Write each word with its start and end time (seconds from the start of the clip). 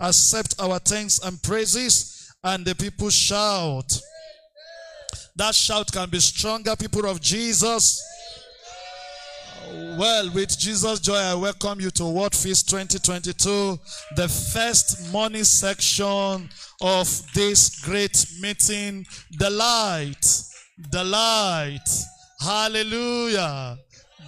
accept 0.00 0.54
our 0.60 0.78
thanks 0.78 1.18
and 1.18 1.42
praises. 1.42 2.32
And 2.44 2.64
the 2.64 2.74
people 2.74 3.10
shout. 3.10 4.00
That 5.36 5.54
shout 5.54 5.92
can 5.92 6.08
be 6.08 6.20
stronger, 6.20 6.76
people 6.76 7.06
of 7.06 7.20
Jesus. 7.20 8.02
Well, 9.98 10.30
with 10.32 10.56
Jesus' 10.58 11.00
joy, 11.00 11.16
I 11.16 11.34
welcome 11.34 11.80
you 11.80 11.90
to 11.90 12.06
Word 12.06 12.34
Feast 12.34 12.68
2022, 12.70 13.78
the 14.14 14.28
first 14.28 15.12
morning 15.12 15.42
section 15.44 16.48
of 16.80 17.32
this 17.34 17.80
great 17.80 18.26
meeting. 18.40 19.04
The 19.38 19.50
light, 19.50 20.24
the 20.90 21.02
light. 21.02 21.88
Hallelujah. 22.40 23.76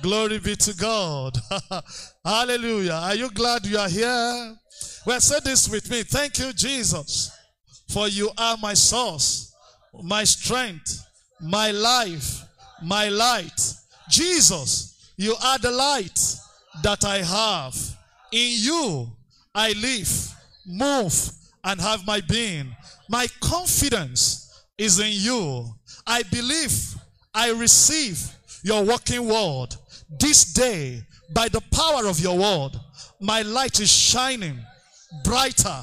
Glory 0.02 0.38
be 0.38 0.56
to 0.56 0.74
God. 0.74 1.38
Hallelujah. 2.24 2.92
Are 2.92 3.14
you 3.14 3.30
glad 3.30 3.64
you 3.66 3.78
are 3.78 3.88
here? 3.88 4.56
Well, 5.06 5.20
say 5.20 5.40
this 5.44 5.68
with 5.68 5.90
me. 5.90 6.02
Thank 6.02 6.38
you, 6.38 6.52
Jesus, 6.52 7.30
for 7.88 8.08
you 8.08 8.30
are 8.36 8.56
my 8.56 8.74
source, 8.74 9.54
my 10.02 10.24
strength, 10.24 11.04
my 11.40 11.70
life, 11.70 12.42
my 12.82 13.08
light. 13.08 13.60
Jesus, 14.08 15.12
you 15.16 15.34
are 15.42 15.58
the 15.58 15.70
light 15.70 16.36
that 16.82 17.04
I 17.04 17.18
have. 17.18 17.74
In 18.32 18.52
you, 18.58 19.10
I 19.54 19.72
live, 19.72 20.34
move, 20.66 21.30
and 21.64 21.80
have 21.80 22.06
my 22.06 22.20
being. 22.20 22.74
My 23.08 23.26
confidence 23.40 24.64
is 24.76 25.00
in 25.00 25.10
you. 25.10 25.74
I 26.06 26.22
believe, 26.24 26.94
I 27.34 27.50
receive 27.52 28.20
your 28.62 28.84
working 28.84 29.26
word. 29.26 29.68
This 30.18 30.52
day, 30.52 31.02
by 31.34 31.48
the 31.48 31.62
power 31.72 32.06
of 32.06 32.20
your 32.20 32.38
word, 32.38 32.72
my 33.20 33.42
light 33.42 33.80
is 33.80 33.90
shining 33.90 34.58
brighter, 35.24 35.82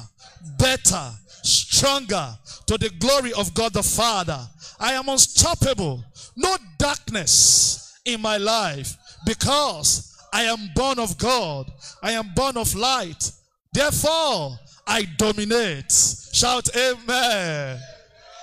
better, 0.58 1.10
stronger 1.42 2.36
to 2.66 2.78
the 2.78 2.90
glory 2.98 3.32
of 3.32 3.54
God 3.54 3.72
the 3.72 3.82
Father. 3.82 4.38
I 4.78 4.92
am 4.92 5.08
unstoppable. 5.08 6.04
No 6.36 6.56
darkness 6.78 7.98
in 8.04 8.20
my 8.20 8.36
life 8.36 8.96
because 9.24 10.16
I 10.32 10.42
am 10.42 10.70
born 10.74 10.98
of 10.98 11.16
God. 11.18 11.70
I 12.02 12.12
am 12.12 12.32
born 12.34 12.56
of 12.56 12.74
light. 12.74 13.32
Therefore, 13.72 14.58
I 14.86 15.04
dominate. 15.16 15.92
Shout 16.32 16.68
amen. 16.76 17.80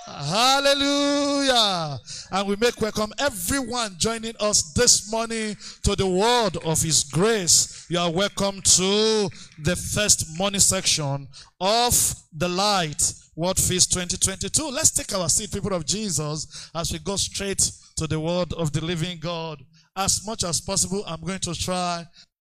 Hallelujah. 0.06 1.98
And 2.30 2.48
we 2.48 2.56
make 2.56 2.78
welcome 2.78 3.12
everyone 3.18 3.94
joining 3.96 4.34
us 4.38 4.74
this 4.74 5.10
morning 5.10 5.56
to 5.82 5.96
the 5.96 6.06
word 6.06 6.58
of 6.64 6.82
his 6.82 7.04
grace. 7.04 7.86
You 7.88 7.98
are 7.98 8.10
welcome 8.10 8.60
to 8.60 9.30
the 9.58 9.74
first 9.74 10.38
morning 10.38 10.60
section 10.60 11.26
of 11.58 12.14
the 12.34 12.48
light 12.48 13.14
word 13.34 13.58
feast 13.58 13.92
2022. 13.94 14.68
Let's 14.68 14.90
take 14.90 15.14
our 15.14 15.28
seat, 15.30 15.50
people 15.50 15.72
of 15.72 15.86
Jesus, 15.86 16.70
as 16.74 16.92
we 16.92 16.98
go 16.98 17.16
straight 17.16 17.70
to 17.96 18.06
the 18.06 18.20
word 18.20 18.52
of 18.52 18.72
the 18.72 18.84
living 18.84 19.18
God. 19.18 19.64
As 19.96 20.26
much 20.26 20.44
as 20.44 20.60
possible, 20.60 21.02
I'm 21.06 21.22
going 21.22 21.38
to 21.40 21.54
try 21.54 22.04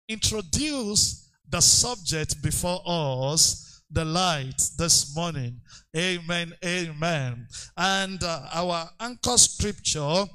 introduce 0.08 1.30
the 1.50 1.60
subject 1.60 2.42
before 2.42 2.82
us 2.86 3.71
the 3.92 4.06
light 4.06 4.62
this 4.78 5.16
morning. 5.16 5.60
Amen. 5.96 6.54
Amen. 6.64 7.48
And 7.78 8.24
uh, 8.24 8.48
our 8.54 8.90
anchor 9.00 9.38
scripture 9.38 10.26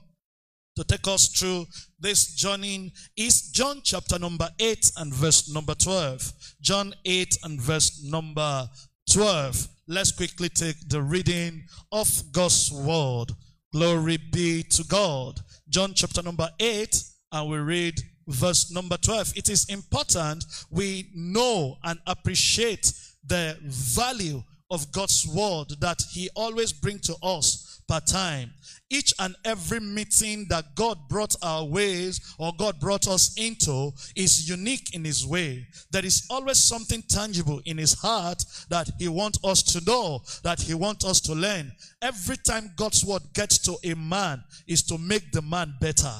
to 0.76 0.84
take 0.84 1.06
us 1.08 1.28
through 1.28 1.66
this 1.98 2.34
journey 2.34 2.92
is 3.16 3.50
John 3.50 3.80
chapter 3.82 4.18
number 4.18 4.48
8 4.58 4.92
and 4.98 5.14
verse 5.14 5.52
number 5.52 5.74
12. 5.74 6.32
John 6.60 6.92
8 7.04 7.38
and 7.44 7.60
verse 7.60 8.04
number 8.04 8.68
12. 9.10 9.68
Let's 9.88 10.12
quickly 10.12 10.50
take 10.50 10.77
the 10.88 11.00
reading 11.00 11.64
of 11.92 12.08
God's 12.32 12.70
word. 12.70 13.32
Glory 13.72 14.18
be 14.18 14.62
to 14.64 14.84
God. 14.84 15.40
John 15.68 15.92
chapter 15.94 16.22
number 16.22 16.48
8 16.61 17.02
and 17.33 17.50
we 17.50 17.56
read 17.58 17.95
verse 18.28 18.70
number 18.70 18.96
12. 18.98 19.33
It 19.36 19.48
is 19.48 19.66
important 19.70 20.45
we 20.70 21.11
know 21.14 21.78
and 21.84 21.98
appreciate 22.06 22.92
the 23.27 23.57
value 23.63 24.42
of 24.70 24.91
God's 24.92 25.27
word 25.27 25.69
that 25.81 26.03
he 26.11 26.29
always 26.35 26.73
bring 26.73 26.98
to 27.01 27.14
us 27.23 27.81
per 27.89 28.01
time. 28.01 28.51
Each 28.91 29.13
and 29.19 29.35
every 29.45 29.81
meeting 29.81 30.47
that 30.48 30.75
God 30.75 30.98
brought 31.09 31.35
our 31.42 31.64
ways 31.64 32.35
or 32.39 32.53
God 32.57 32.81
brought 32.81 33.09
us 33.09 33.35
into 33.37 33.92
is 34.14 34.48
unique 34.48 34.95
in 34.95 35.05
his 35.05 35.27
way. 35.27 35.67
There 35.91 36.05
is 36.05 36.27
always 36.31 36.59
something 36.59 37.03
tangible 37.09 37.61
in 37.64 37.79
his 37.79 37.95
heart 37.95 38.45
that 38.70 38.91
he 38.98 39.09
wants 39.09 39.39
us 39.45 39.63
to 39.64 39.85
know, 39.85 40.20
that 40.43 40.61
he 40.61 40.75
wants 40.75 41.05
us 41.05 41.20
to 41.23 41.35
learn. 41.35 41.73
Every 42.03 42.37
time 42.37 42.73
God's 42.77 43.05
word 43.05 43.23
gets 43.35 43.58
to 43.58 43.77
a 43.85 43.95
man 43.95 44.43
is 44.67 44.83
to 44.85 44.98
make 44.98 45.33
the 45.33 45.43
man 45.43 45.75
better. 45.81 46.14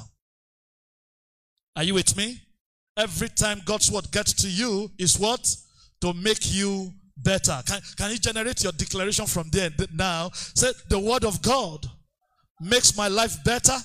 Are 1.77 1.83
you 1.83 1.95
with 1.95 2.17
me? 2.17 2.41
Every 2.97 3.29
time 3.29 3.61
God's 3.65 3.91
word 3.91 4.11
gets 4.11 4.33
to 4.35 4.49
you 4.49 4.91
is 4.99 5.19
what? 5.19 5.55
To 6.03 6.13
make 6.13 6.53
you 6.53 6.93
better. 7.17 7.61
Can, 7.67 7.81
can 7.97 8.11
you 8.11 8.19
generate 8.19 8.63
your 8.63 8.73
declaration 8.73 9.27
from 9.27 9.49
there 9.51 9.71
now? 9.93 10.31
Say, 10.33 10.73
the 10.89 10.99
word 10.99 11.25
of 11.25 11.41
God 11.43 11.87
makes 12.61 12.97
my 12.97 13.09
life 13.09 13.37
better, 13.45 13.77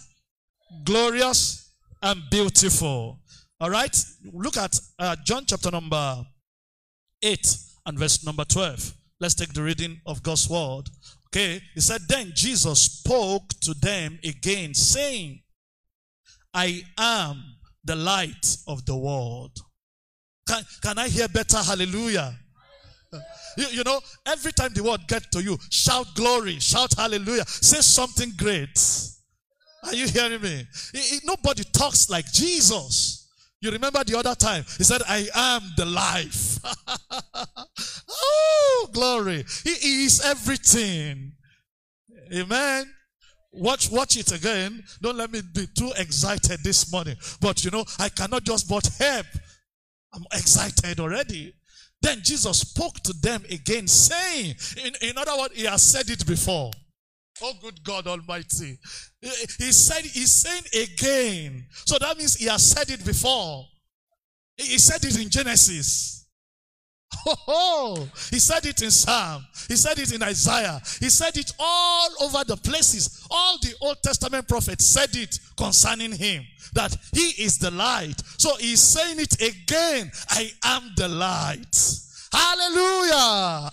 glorious, 0.84 1.74
and 2.02 2.22
beautiful. 2.30 3.20
All 3.60 3.70
right? 3.70 3.96
Look 4.34 4.58
at 4.58 4.80
uh, 5.00 5.16
John 5.26 5.46
chapter 5.46 5.72
number 5.72 6.26
8 7.22 7.58
and 7.86 8.00
verse 8.00 8.26
number 8.26 8.44
12. 8.44 8.94
Let's 9.20 9.36
take 9.36 9.54
the 9.54 9.62
reading 9.62 10.02
of 10.06 10.24
God's 10.24 10.50
word. 10.50 10.90
Okay? 11.28 11.62
He 11.76 11.82
said, 11.82 12.02
Then 12.08 12.32
Jesus 12.34 12.82
spoke 12.82 13.50
to 13.62 13.74
them 13.76 14.20
again, 14.24 14.74
saying, 14.74 15.42
I 16.54 16.84
am 16.98 17.44
the 17.84 17.96
light 17.96 18.58
of 18.68 18.86
the 18.86 18.96
world. 18.96 19.58
Can, 20.52 20.66
can 20.82 20.98
I 20.98 21.08
hear 21.08 21.30
better? 21.30 21.58
Hallelujah. 21.60 22.36
You, 23.58 23.68
you, 23.68 23.84
know, 23.84 24.02
every 24.26 24.52
time 24.52 24.74
the 24.74 24.84
word 24.84 25.02
get 25.08 25.32
to 25.32 25.42
you, 25.42 25.58
shout 25.70 26.08
glory, 26.14 26.60
shout 26.60 26.94
hallelujah, 26.94 27.46
say 27.48 27.80
something 27.80 28.34
great. 28.38 28.78
Are 29.86 29.94
you 29.94 30.08
hearing 30.08 30.42
me? 30.42 30.68
It, 30.94 31.14
it, 31.14 31.24
nobody 31.26 31.64
talks 31.64 32.10
like 32.10 32.26
Jesus. 32.34 33.30
You 33.62 33.72
remember 33.72 34.04
the 34.04 34.18
other 34.18 34.36
time 34.36 34.66
he 34.78 34.84
said, 34.84 35.02
"I 35.08 35.28
am 35.34 35.62
the 35.78 35.86
life." 35.86 36.60
oh, 38.10 38.90
glory! 38.92 39.46
He 39.64 40.04
is 40.04 40.22
everything. 40.26 41.34
Amen. 42.34 42.92
Watch, 43.54 43.92
watch 43.92 44.16
it 44.16 44.32
again. 44.32 44.84
Don't 45.02 45.18
let 45.18 45.32
me 45.32 45.42
be 45.54 45.68
too 45.78 45.92
excited 45.98 46.60
this 46.64 46.92
morning. 46.92 47.16
But 47.42 47.66
you 47.66 47.72
know, 47.72 47.84
I 48.00 48.10
cannot 48.10 48.44
just 48.44 48.70
but 48.70 48.88
help. 48.98 49.26
I'm 50.14 50.26
excited 50.34 51.00
already. 51.00 51.54
Then 52.02 52.22
Jesus 52.24 52.60
spoke 52.62 53.00
to 53.02 53.14
them 53.14 53.44
again, 53.50 53.88
saying, 53.88 54.56
in, 54.84 55.10
in 55.10 55.18
other 55.18 55.38
words, 55.38 55.56
he 55.56 55.66
has 55.66 55.84
said 55.84 56.10
it 56.10 56.26
before. 56.26 56.72
Oh, 57.44 57.54
good 57.62 57.84
God 57.84 58.08
Almighty. 58.08 58.78
He 59.22 59.72
said, 59.72 60.04
he's 60.04 60.32
saying 60.32 60.64
again. 60.74 61.66
So 61.86 61.98
that 62.00 62.18
means 62.18 62.36
he 62.36 62.46
has 62.46 62.70
said 62.70 62.90
it 62.90 63.06
before. 63.06 63.66
He 64.58 64.78
said 64.78 65.04
it 65.04 65.20
in 65.20 65.30
Genesis. 65.30 66.21
Oh, 67.48 68.08
he 68.32 68.40
said 68.40 68.66
it 68.66 68.82
in 68.82 68.92
Psalm. 68.92 69.46
He 69.68 69.76
said 69.76 70.00
it 70.00 70.14
in 70.14 70.24
Isaiah. 70.24 70.82
He 71.00 71.10
said 71.10 71.38
it 71.38 71.52
all 71.60 72.10
over 72.22 72.44
the 72.46 72.58
places. 72.58 73.28
All 73.30 73.58
the 73.62 73.74
Old 73.82 74.02
Testament 74.02 74.48
prophets 74.48 74.86
said 74.86 75.16
it 75.16 75.40
concerning 75.58 76.14
him 76.14 76.44
that 76.74 76.96
he 77.14 77.44
is 77.44 77.58
the 77.58 77.72
light. 77.72 78.22
So 78.38 78.56
he's 78.56 78.82
saying 78.82 79.20
it 79.20 79.42
again. 79.42 80.12
I 80.30 80.52
am 80.64 80.92
the 80.96 81.08
light. 81.08 81.76
Hallelujah. 82.32 83.72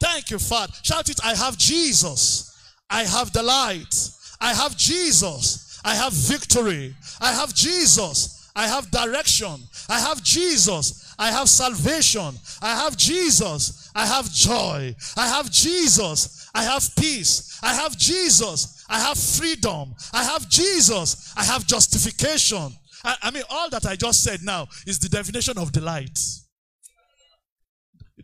Thank 0.00 0.30
you, 0.30 0.38
Father. 0.38 0.72
Shout 0.82 1.08
it. 1.08 1.20
I 1.24 1.34
have 1.34 1.56
Jesus. 1.56 2.56
I 2.88 3.04
have 3.04 3.32
the 3.32 3.42
light. 3.42 3.94
I 4.40 4.52
have 4.52 4.76
Jesus. 4.76 5.80
I 5.84 5.94
have 5.94 6.12
victory. 6.12 6.94
I 7.20 7.32
have 7.32 7.54
Jesus. 7.54 8.50
I 8.56 8.66
have 8.66 8.90
direction. 8.90 9.56
I 9.88 10.00
have 10.00 10.22
Jesus. 10.22 11.09
I 11.20 11.30
have 11.30 11.50
salvation. 11.50 12.34
I 12.62 12.74
have 12.76 12.96
Jesus. 12.96 13.90
I 13.94 14.06
have 14.06 14.32
joy. 14.32 14.96
I 15.18 15.28
have 15.28 15.50
Jesus. 15.50 16.48
I 16.54 16.62
have 16.64 16.82
peace. 16.96 17.60
I 17.62 17.74
have 17.74 17.96
Jesus. 17.98 18.86
I 18.88 18.98
have 18.98 19.18
freedom. 19.18 19.94
I 20.14 20.24
have 20.24 20.48
Jesus. 20.48 21.34
I 21.36 21.44
have 21.44 21.66
justification. 21.66 22.72
I, 23.04 23.16
I 23.24 23.30
mean, 23.32 23.42
all 23.50 23.68
that 23.68 23.84
I 23.84 23.96
just 23.96 24.22
said 24.22 24.40
now 24.42 24.66
is 24.86 24.98
the 24.98 25.10
definition 25.10 25.58
of 25.58 25.72
delight. 25.72 26.18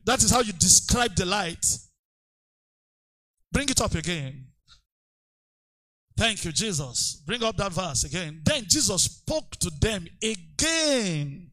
That 0.07 0.23
is 0.23 0.31
how 0.31 0.41
you 0.41 0.55
describe 0.55 1.15
the 1.17 1.27
light. 1.27 1.67
Bring 3.53 3.69
it 3.69 3.81
up 3.83 3.95
again. 3.95 4.47
Thank 6.17 6.47
you, 6.47 6.53
Jesus. 6.53 7.23
Bring 7.27 7.45
up 7.45 7.59
that 7.59 7.73
verse 7.73 8.05
again. 8.05 8.41
Then 8.43 8.65
Jesus 8.67 9.03
spoke 9.03 9.51
to 9.57 9.71
them 9.83 10.07
again 10.23 11.53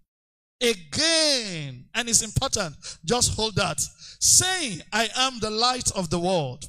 again, 0.63 1.86
and 1.94 2.10
it's 2.10 2.24
important, 2.24 2.75
just 3.06 3.36
hold 3.36 3.56
that, 3.56 3.80
saying, 4.19 4.81
I 4.92 5.10
am 5.15 5.39
the 5.39 5.50
light 5.50 5.92
of 5.92 6.10
the 6.10 6.19
world. 6.19 6.65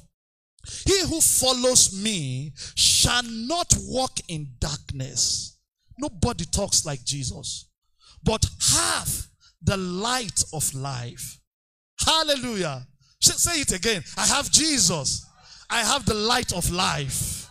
He 0.85 0.99
who 1.01 1.21
follows 1.21 1.93
me 1.93 2.51
shall 2.75 3.23
not 3.23 3.73
walk 3.87 4.19
in 4.27 4.49
darkness. 4.59 5.57
Nobody 5.97 6.45
talks 6.45 6.85
like 6.85 7.03
Jesus, 7.05 7.69
but 8.23 8.45
have 8.73 9.27
the 9.61 9.77
light 9.77 10.43
of 10.53 10.73
life. 10.73 11.39
Hallelujah. 12.05 12.85
Say 13.19 13.61
it 13.61 13.71
again. 13.71 14.03
I 14.17 14.25
have 14.27 14.51
Jesus. 14.51 15.25
I 15.69 15.79
have 15.79 16.05
the 16.05 16.13
light 16.13 16.53
of 16.53 16.69
life. 16.71 17.49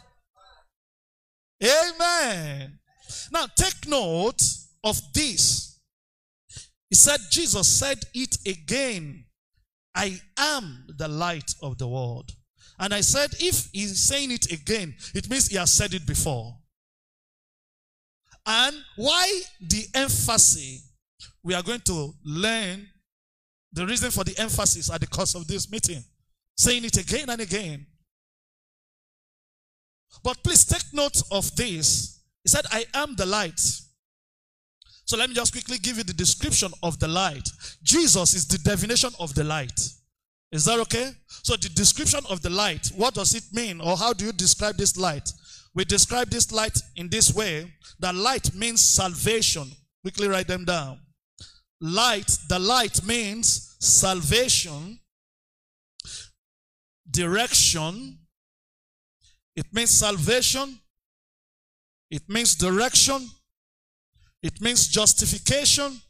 Amen. 1.63 2.79
Now 3.33 3.47
take 3.57 3.89
note 3.89 4.43
of 4.85 5.01
this. 5.13 5.74
He 6.95 6.99
said, 6.99 7.19
Jesus 7.29 7.67
said 7.67 7.99
it 8.15 8.37
again. 8.47 9.25
I 9.97 10.21
am 10.39 10.87
the 10.97 11.09
light 11.09 11.53
of 11.61 11.77
the 11.77 11.89
world. 11.89 12.31
And 12.79 12.95
I 12.95 13.01
said, 13.01 13.31
if 13.41 13.69
he's 13.73 14.07
saying 14.07 14.31
it 14.31 14.53
again, 14.53 14.95
it 15.13 15.29
means 15.29 15.49
he 15.49 15.57
has 15.57 15.73
said 15.73 15.93
it 15.93 16.07
before. 16.07 16.57
And 18.47 18.77
why 18.95 19.41
the 19.61 19.89
emphasis? 19.93 20.89
We 21.43 21.55
are 21.55 21.65
going 21.65 21.81
to 21.81 22.15
learn 22.25 22.87
the 23.73 23.87
reason 23.87 24.13
for 24.13 24.23
the 24.23 24.39
emphasis 24.39 24.89
at 24.89 25.01
the 25.01 25.09
course 25.09 25.35
of 25.35 25.49
this 25.49 25.69
meeting. 25.69 26.05
Saying 26.57 26.85
it 26.85 26.97
again 26.97 27.29
and 27.29 27.41
again. 27.41 27.87
But 30.23 30.45
please 30.45 30.65
take 30.65 30.85
note 30.93 31.21
of 31.33 31.57
this. 31.57 32.21
He 32.45 32.51
said, 32.51 32.67
I 32.71 32.85
am 32.95 33.17
the 33.17 33.27
light. 33.27 33.61
So 35.07 35.17
let 35.17 35.29
me 35.29 35.35
just 35.35 35.53
quickly 35.53 35.79
give 35.79 35.99
you 35.99 36.05
the 36.05 36.15
description 36.15 36.73
of 36.83 36.99
the 36.99 37.09
light. 37.09 37.49
Jesus 37.83 38.35
is 38.35 38.47
the 38.47 38.59
definition 38.59 39.11
of 39.21 39.35
the 39.35 39.45
light. 39.45 39.79
Is 40.51 40.65
that 40.65 40.79
okay? 40.81 41.11
So 41.29 41.57
the 41.57 41.69
description 41.69 42.21
of 42.31 42.41
the 42.41 42.51
light, 42.51 42.91
what 42.97 43.15
does 43.15 43.35
it 43.35 43.45
mean? 43.53 43.81
Or 43.81 43.97
how 43.97 44.13
do 44.13 44.25
you 44.25 44.33
describe 44.33 44.77
this 44.77 44.97
light? 44.97 45.31
We 45.75 45.85
describe 45.85 46.31
this 46.31 46.53
light 46.53 46.79
in 46.97 47.09
this 47.09 47.35
way. 47.35 47.73
That 47.99 48.15
light 48.15 48.55
means 48.55 48.85
salvation. 48.85 49.71
Quickly 50.03 50.29
write 50.29 50.47
them 50.47 50.65
down. 50.65 51.01
Light, 51.81 52.31
the 52.49 52.59
light 52.59 53.05
means 53.05 53.77
salvation, 53.81 55.01
direction. 57.11 58.19
It 59.57 59.67
means 59.73 59.91
salvation. 59.91 60.79
It 62.11 62.23
means 62.29 62.55
direction. 62.55 63.29
It 64.45 64.61
means 64.61 64.89
justification. 64.89 66.03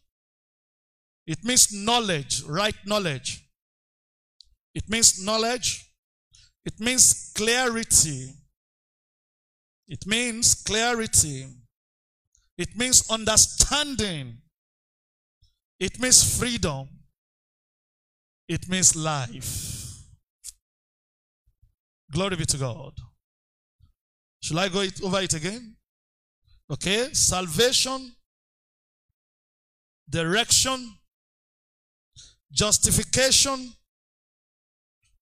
It 1.25 1.45
means 1.45 1.73
knowledge, 1.73 2.43
right 2.43 2.75
knowledge. 2.85 3.49
It 4.75 4.91
means 4.91 5.25
knowledge. 5.25 5.89
It 6.65 6.81
means 6.81 7.33
clarity. 7.37 8.35
It 9.87 10.05
means 10.05 10.53
clarity. 10.53 11.47
It 12.59 12.77
means 12.77 13.09
understanding. 13.09 14.39
It 15.79 16.01
means 16.01 16.37
freedom. 16.37 16.89
It 18.49 18.69
means 18.69 18.97
life. 18.97 20.03
Glory 22.11 22.35
be 22.35 22.47
to 22.47 22.57
God. 22.57 22.95
Shall 24.41 24.59
I 24.59 24.69
go 24.69 24.85
over 25.05 25.21
it 25.21 25.35
again? 25.35 25.77
Okay. 26.69 27.13
Salvation, 27.13 28.14
direction, 30.09 30.95
justification, 32.53 33.73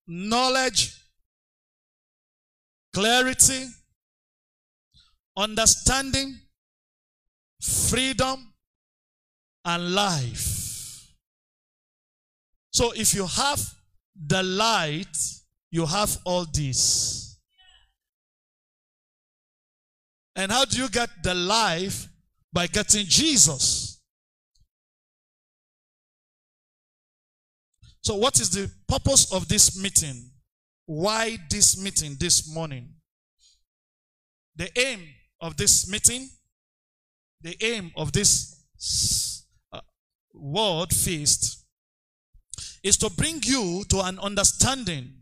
knowledge, 0.07 0.95
clarity, 2.93 3.67
understanding, 5.37 6.39
freedom, 7.61 8.53
and 9.65 9.95
life. 9.95 11.09
So 12.71 12.93
if 12.97 13.15
you 13.15 13.27
have 13.27 13.75
the 14.15 14.43
light, 14.43 15.17
you 15.71 15.87
have 15.87 16.19
all 16.25 16.47
this. 16.53 17.39
And 20.35 20.51
how 20.51 20.65
do 20.65 20.79
you 20.81 20.89
get 20.89 21.11
the 21.23 21.35
life? 21.35 22.09
By 22.53 22.67
getting 22.67 23.07
Jesus. 23.07 23.82
So, 28.03 28.17
what 28.17 28.41
is 28.41 28.51
the 28.51 28.71
purpose 28.89 29.33
of 29.33 29.47
this 29.49 29.81
meeting? 29.81 30.31
Why 30.87 31.39
this 31.49 31.81
meeting 31.81 32.17
this 32.19 32.53
morning? 32.53 32.89
The 34.57 34.69
aim 34.79 35.01
of 35.41 35.57
this 35.57 35.89
meeting, 35.89 36.29
the 37.41 37.57
aim 37.65 37.93
of 37.97 38.13
this 38.13 39.47
uh, 39.73 39.81
word 40.35 40.93
feast 40.93 41.65
is 42.83 42.97
to 42.99 43.09
bring 43.11 43.41
you 43.45 43.85
to 43.89 44.01
an 44.01 44.19
understanding, 44.19 45.13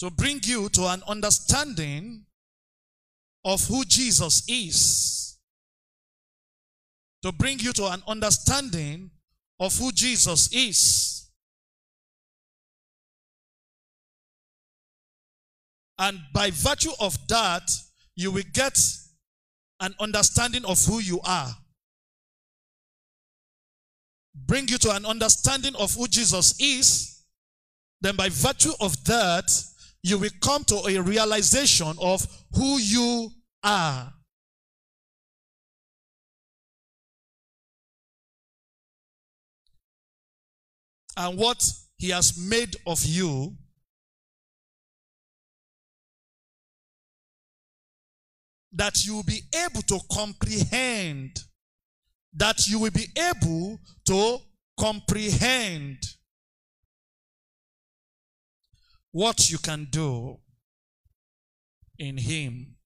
to 0.00 0.10
bring 0.10 0.40
you 0.42 0.68
to 0.68 0.86
an 0.88 1.02
understanding 1.08 2.26
of 3.42 3.66
who 3.68 3.84
Jesus 3.86 4.42
is, 4.48 5.38
to 7.22 7.32
bring 7.32 7.58
you 7.58 7.72
to 7.72 7.86
an 7.86 8.02
understanding 8.06 9.10
of 9.58 9.76
who 9.78 9.92
Jesus 9.92 10.52
is. 10.52 11.11
And 15.98 16.18
by 16.32 16.50
virtue 16.50 16.92
of 17.00 17.16
that, 17.28 17.70
you 18.16 18.30
will 18.30 18.44
get 18.52 18.78
an 19.80 19.94
understanding 20.00 20.64
of 20.64 20.84
who 20.84 21.00
you 21.00 21.20
are. 21.24 21.54
Bring 24.34 24.68
you 24.68 24.78
to 24.78 24.94
an 24.94 25.04
understanding 25.04 25.74
of 25.76 25.94
who 25.94 26.08
Jesus 26.08 26.58
is. 26.60 27.22
Then, 28.00 28.16
by 28.16 28.28
virtue 28.30 28.72
of 28.80 29.04
that, 29.04 29.50
you 30.02 30.18
will 30.18 30.30
come 30.40 30.64
to 30.64 30.76
a 30.88 31.00
realization 31.00 31.94
of 32.00 32.26
who 32.54 32.78
you 32.78 33.30
are. 33.62 34.12
And 41.16 41.38
what 41.38 41.62
he 41.98 42.08
has 42.10 42.36
made 42.38 42.74
of 42.86 43.04
you 43.04 43.56
that 48.72 49.04
you 49.04 49.16
will 49.16 49.22
be 49.22 49.42
able 49.54 49.82
to 49.82 49.98
comprehend. 50.10 51.38
That 52.34 52.66
you 52.66 52.78
will 52.78 52.90
be 52.90 53.06
able 53.16 53.78
to 54.06 54.38
comprehend 54.78 55.98
what 59.12 59.50
you 59.50 59.58
can 59.58 59.86
do 59.90 60.38
in 61.98 62.16
Him. 62.16 62.76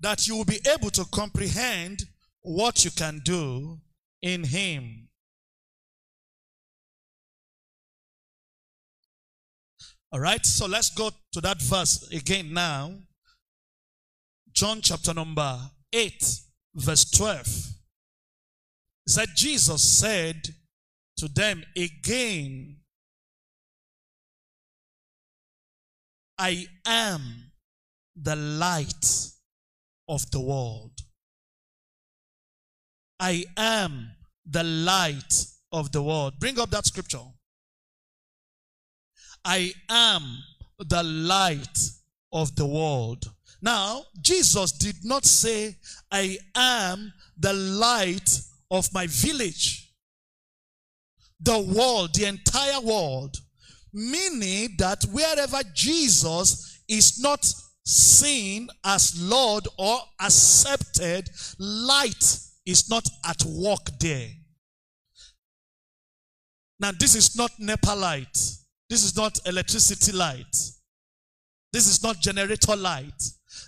That 0.00 0.26
you 0.26 0.36
will 0.36 0.46
be 0.46 0.60
able 0.66 0.90
to 0.90 1.04
comprehend 1.12 2.02
what 2.40 2.84
you 2.84 2.90
can 2.90 3.20
do 3.24 3.78
in 4.22 4.44
Him. 4.44 5.08
All 10.12 10.20
right, 10.20 10.44
so 10.44 10.66
let's 10.66 10.90
go 10.90 11.10
to 11.32 11.40
that 11.40 11.62
verse 11.62 12.10
again 12.12 12.52
now. 12.52 12.92
John 14.52 14.82
chapter 14.82 15.14
number 15.14 15.58
8, 15.90 16.12
verse 16.74 17.10
12. 17.10 17.38
It 17.38 19.10
said, 19.10 19.28
Jesus 19.34 19.82
said 19.82 20.42
to 21.16 21.28
them 21.28 21.64
again, 21.74 22.76
I 26.38 26.66
am 26.86 27.52
the 28.14 28.36
light 28.36 29.30
of 30.08 30.30
the 30.30 30.40
world. 30.40 30.92
I 33.18 33.44
am 33.56 34.10
the 34.44 34.64
light 34.64 35.32
of 35.72 35.90
the 35.92 36.02
world. 36.02 36.34
Bring 36.38 36.60
up 36.60 36.68
that 36.70 36.84
scripture. 36.84 37.22
I 39.44 39.72
am 39.88 40.38
the 40.78 41.02
light 41.02 41.78
of 42.32 42.54
the 42.56 42.66
world. 42.66 43.30
Now, 43.60 44.04
Jesus 44.20 44.72
did 44.72 45.04
not 45.04 45.24
say, 45.24 45.76
I 46.10 46.38
am 46.54 47.12
the 47.38 47.52
light 47.52 48.40
of 48.70 48.92
my 48.92 49.06
village. 49.06 49.92
The 51.40 51.58
world, 51.58 52.14
the 52.14 52.26
entire 52.26 52.80
world. 52.80 53.36
Meaning 53.92 54.76
that 54.78 55.04
wherever 55.12 55.60
Jesus 55.74 56.80
is 56.88 57.20
not 57.20 57.52
seen 57.84 58.68
as 58.84 59.20
Lord 59.20 59.68
or 59.76 59.98
accepted, 60.20 61.30
light 61.58 62.38
is 62.64 62.88
not 62.88 63.08
at 63.24 63.44
work 63.44 63.90
there. 64.00 64.28
Now, 66.80 66.90
this 66.98 67.14
is 67.14 67.36
not 67.36 67.52
NEPA 67.58 67.94
light. 67.94 68.38
This 68.92 69.04
is 69.04 69.16
not 69.16 69.38
electricity 69.46 70.12
light. 70.12 70.54
This 71.72 71.86
is 71.88 72.02
not 72.02 72.20
generator 72.20 72.76
light 72.76 73.22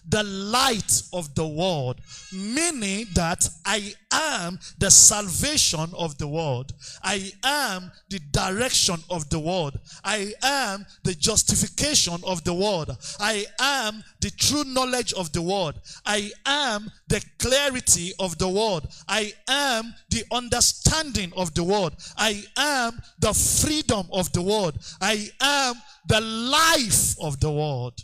the 0.08 0.22
light 0.22 1.02
of 1.12 1.34
the 1.34 1.46
world, 1.46 2.00
meaning 2.32 3.06
that 3.14 3.48
I 3.64 3.94
am 4.12 4.58
the 4.78 4.90
salvation 4.90 5.90
of 5.96 6.18
the 6.18 6.28
world. 6.28 6.72
I 7.02 7.32
am 7.42 7.90
the 8.08 8.20
direction 8.30 8.96
of 9.10 9.28
the 9.30 9.38
world. 9.38 9.78
I 10.04 10.34
am 10.42 10.86
the 11.02 11.14
justification 11.14 12.18
of 12.24 12.44
the 12.44 12.54
world. 12.54 12.96
I 13.18 13.46
am 13.60 14.04
the 14.20 14.30
true 14.30 14.64
knowledge 14.64 15.12
of 15.14 15.32
the 15.32 15.42
world. 15.42 15.74
I 16.04 16.30
am 16.46 16.90
the 17.08 17.24
clarity 17.38 18.12
of 18.18 18.38
the 18.38 18.48
world. 18.48 18.88
I 19.08 19.32
am 19.48 19.94
the 20.10 20.24
understanding 20.30 21.32
of 21.36 21.54
the 21.54 21.64
world. 21.64 21.94
I 22.16 22.44
am 22.56 23.00
the 23.18 23.32
freedom 23.32 24.06
of 24.12 24.32
the 24.32 24.42
world. 24.42 24.78
I 25.00 25.30
am 25.40 25.74
the 26.06 26.20
life 26.20 27.16
of 27.20 27.40
the 27.40 27.50
world. 27.50 28.02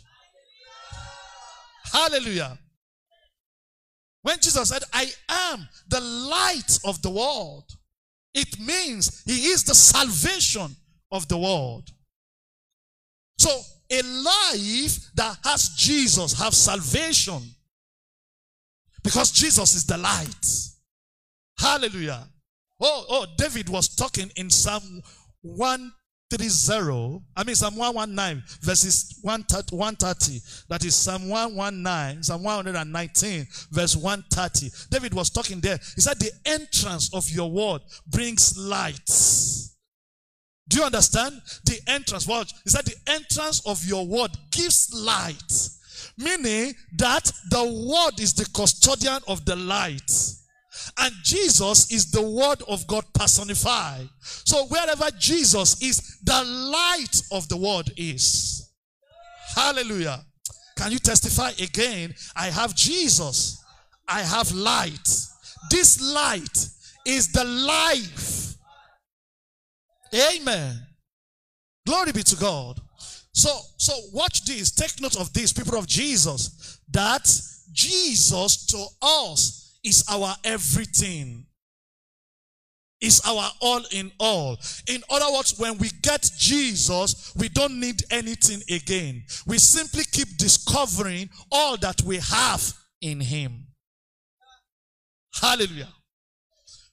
Hallelujah. 1.91 2.57
When 4.23 4.37
Jesus 4.39 4.69
said, 4.69 4.83
I 4.93 5.11
am 5.29 5.67
the 5.89 5.99
light 5.99 6.79
of 6.85 7.01
the 7.01 7.09
world, 7.09 7.65
it 8.33 8.59
means 8.59 9.23
he 9.25 9.47
is 9.47 9.63
the 9.63 9.75
salvation 9.75 10.75
of 11.11 11.27
the 11.27 11.37
world. 11.37 11.89
So 13.37 13.49
a 13.91 14.01
life 14.03 14.99
that 15.15 15.37
has 15.43 15.69
Jesus 15.69 16.39
have 16.39 16.53
salvation 16.53 17.41
because 19.03 19.31
Jesus 19.31 19.75
is 19.75 19.85
the 19.85 19.97
light. 19.97 20.45
Hallelujah. 21.59 22.27
Oh, 22.79 23.05
oh, 23.09 23.25
David 23.37 23.69
was 23.69 23.89
talking 23.89 24.31
in 24.35 24.49
Psalm 24.49 25.01
1 25.41 25.91
30, 26.37 27.21
I 27.35 27.43
mean 27.43 27.55
Psalm 27.55 27.75
119, 27.75 28.43
verses 28.61 29.19
130. 29.21 30.39
That 30.69 30.85
is 30.85 30.95
Psalm 30.95 31.27
119, 31.27 32.23
Psalm 32.23 32.43
119, 32.43 33.47
verse 33.71 33.95
130. 33.95 34.69
David 34.89 35.13
was 35.13 35.29
talking 35.29 35.59
there. 35.59 35.77
He 35.95 36.01
said, 36.01 36.19
The 36.19 36.31
entrance 36.45 37.13
of 37.13 37.29
your 37.29 37.51
word 37.51 37.81
brings 38.07 38.57
light. 38.57 39.09
Do 40.69 40.77
you 40.77 40.83
understand? 40.85 41.41
The 41.65 41.79
entrance, 41.87 42.27
watch. 42.27 42.53
He 42.63 42.69
said, 42.69 42.85
The 42.85 42.95
entrance 43.07 43.61
of 43.65 43.83
your 43.85 44.07
word 44.07 44.31
gives 44.51 44.93
light. 44.93 45.69
Meaning 46.17 46.73
that 46.97 47.31
the 47.49 47.63
word 47.63 48.19
is 48.19 48.33
the 48.33 48.45
custodian 48.53 49.21
of 49.27 49.43
the 49.45 49.55
light. 49.55 50.09
And 50.97 51.13
Jesus 51.23 51.91
is 51.91 52.11
the 52.11 52.21
word 52.21 52.61
of 52.67 52.85
God 52.87 53.05
personified. 53.13 54.07
So 54.21 54.65
wherever 54.65 55.09
Jesus 55.17 55.81
is, 55.81 56.19
the 56.23 56.43
light 56.43 57.21
of 57.31 57.47
the 57.49 57.57
world 57.57 57.89
is. 57.97 58.69
Hallelujah. 59.55 60.23
Can 60.77 60.91
you 60.91 60.99
testify 60.99 61.51
again? 61.61 62.13
I 62.35 62.47
have 62.47 62.75
Jesus. 62.75 63.63
I 64.07 64.21
have 64.21 64.51
light. 64.51 65.07
This 65.69 66.01
light 66.01 66.67
is 67.05 67.31
the 67.31 67.43
life. 67.43 68.55
Amen. 70.13 70.79
Glory 71.85 72.11
be 72.11 72.23
to 72.23 72.35
God. 72.35 72.79
So, 73.33 73.49
so 73.77 73.93
watch 74.13 74.43
this. 74.45 74.71
Take 74.71 75.01
note 75.01 75.19
of 75.19 75.31
this, 75.33 75.53
people 75.53 75.77
of 75.77 75.87
Jesus, 75.87 76.79
that 76.91 77.25
Jesus 77.71 78.65
to 78.67 78.85
us 79.01 79.60
is 79.83 80.03
our 80.09 80.35
everything. 80.43 81.45
Is 82.99 83.19
our 83.25 83.49
all 83.61 83.81
in 83.91 84.11
all. 84.19 84.59
In 84.87 85.01
other 85.09 85.33
words, 85.33 85.57
when 85.57 85.79
we 85.79 85.89
get 86.03 86.29
Jesus, 86.37 87.33
we 87.35 87.49
don't 87.49 87.79
need 87.79 88.03
anything 88.11 88.61
again. 88.69 89.23
We 89.47 89.57
simply 89.57 90.03
keep 90.11 90.37
discovering 90.37 91.29
all 91.51 91.77
that 91.77 92.03
we 92.03 92.17
have 92.17 92.73
in 93.01 93.19
Him. 93.19 93.65
Hallelujah. 95.33 95.89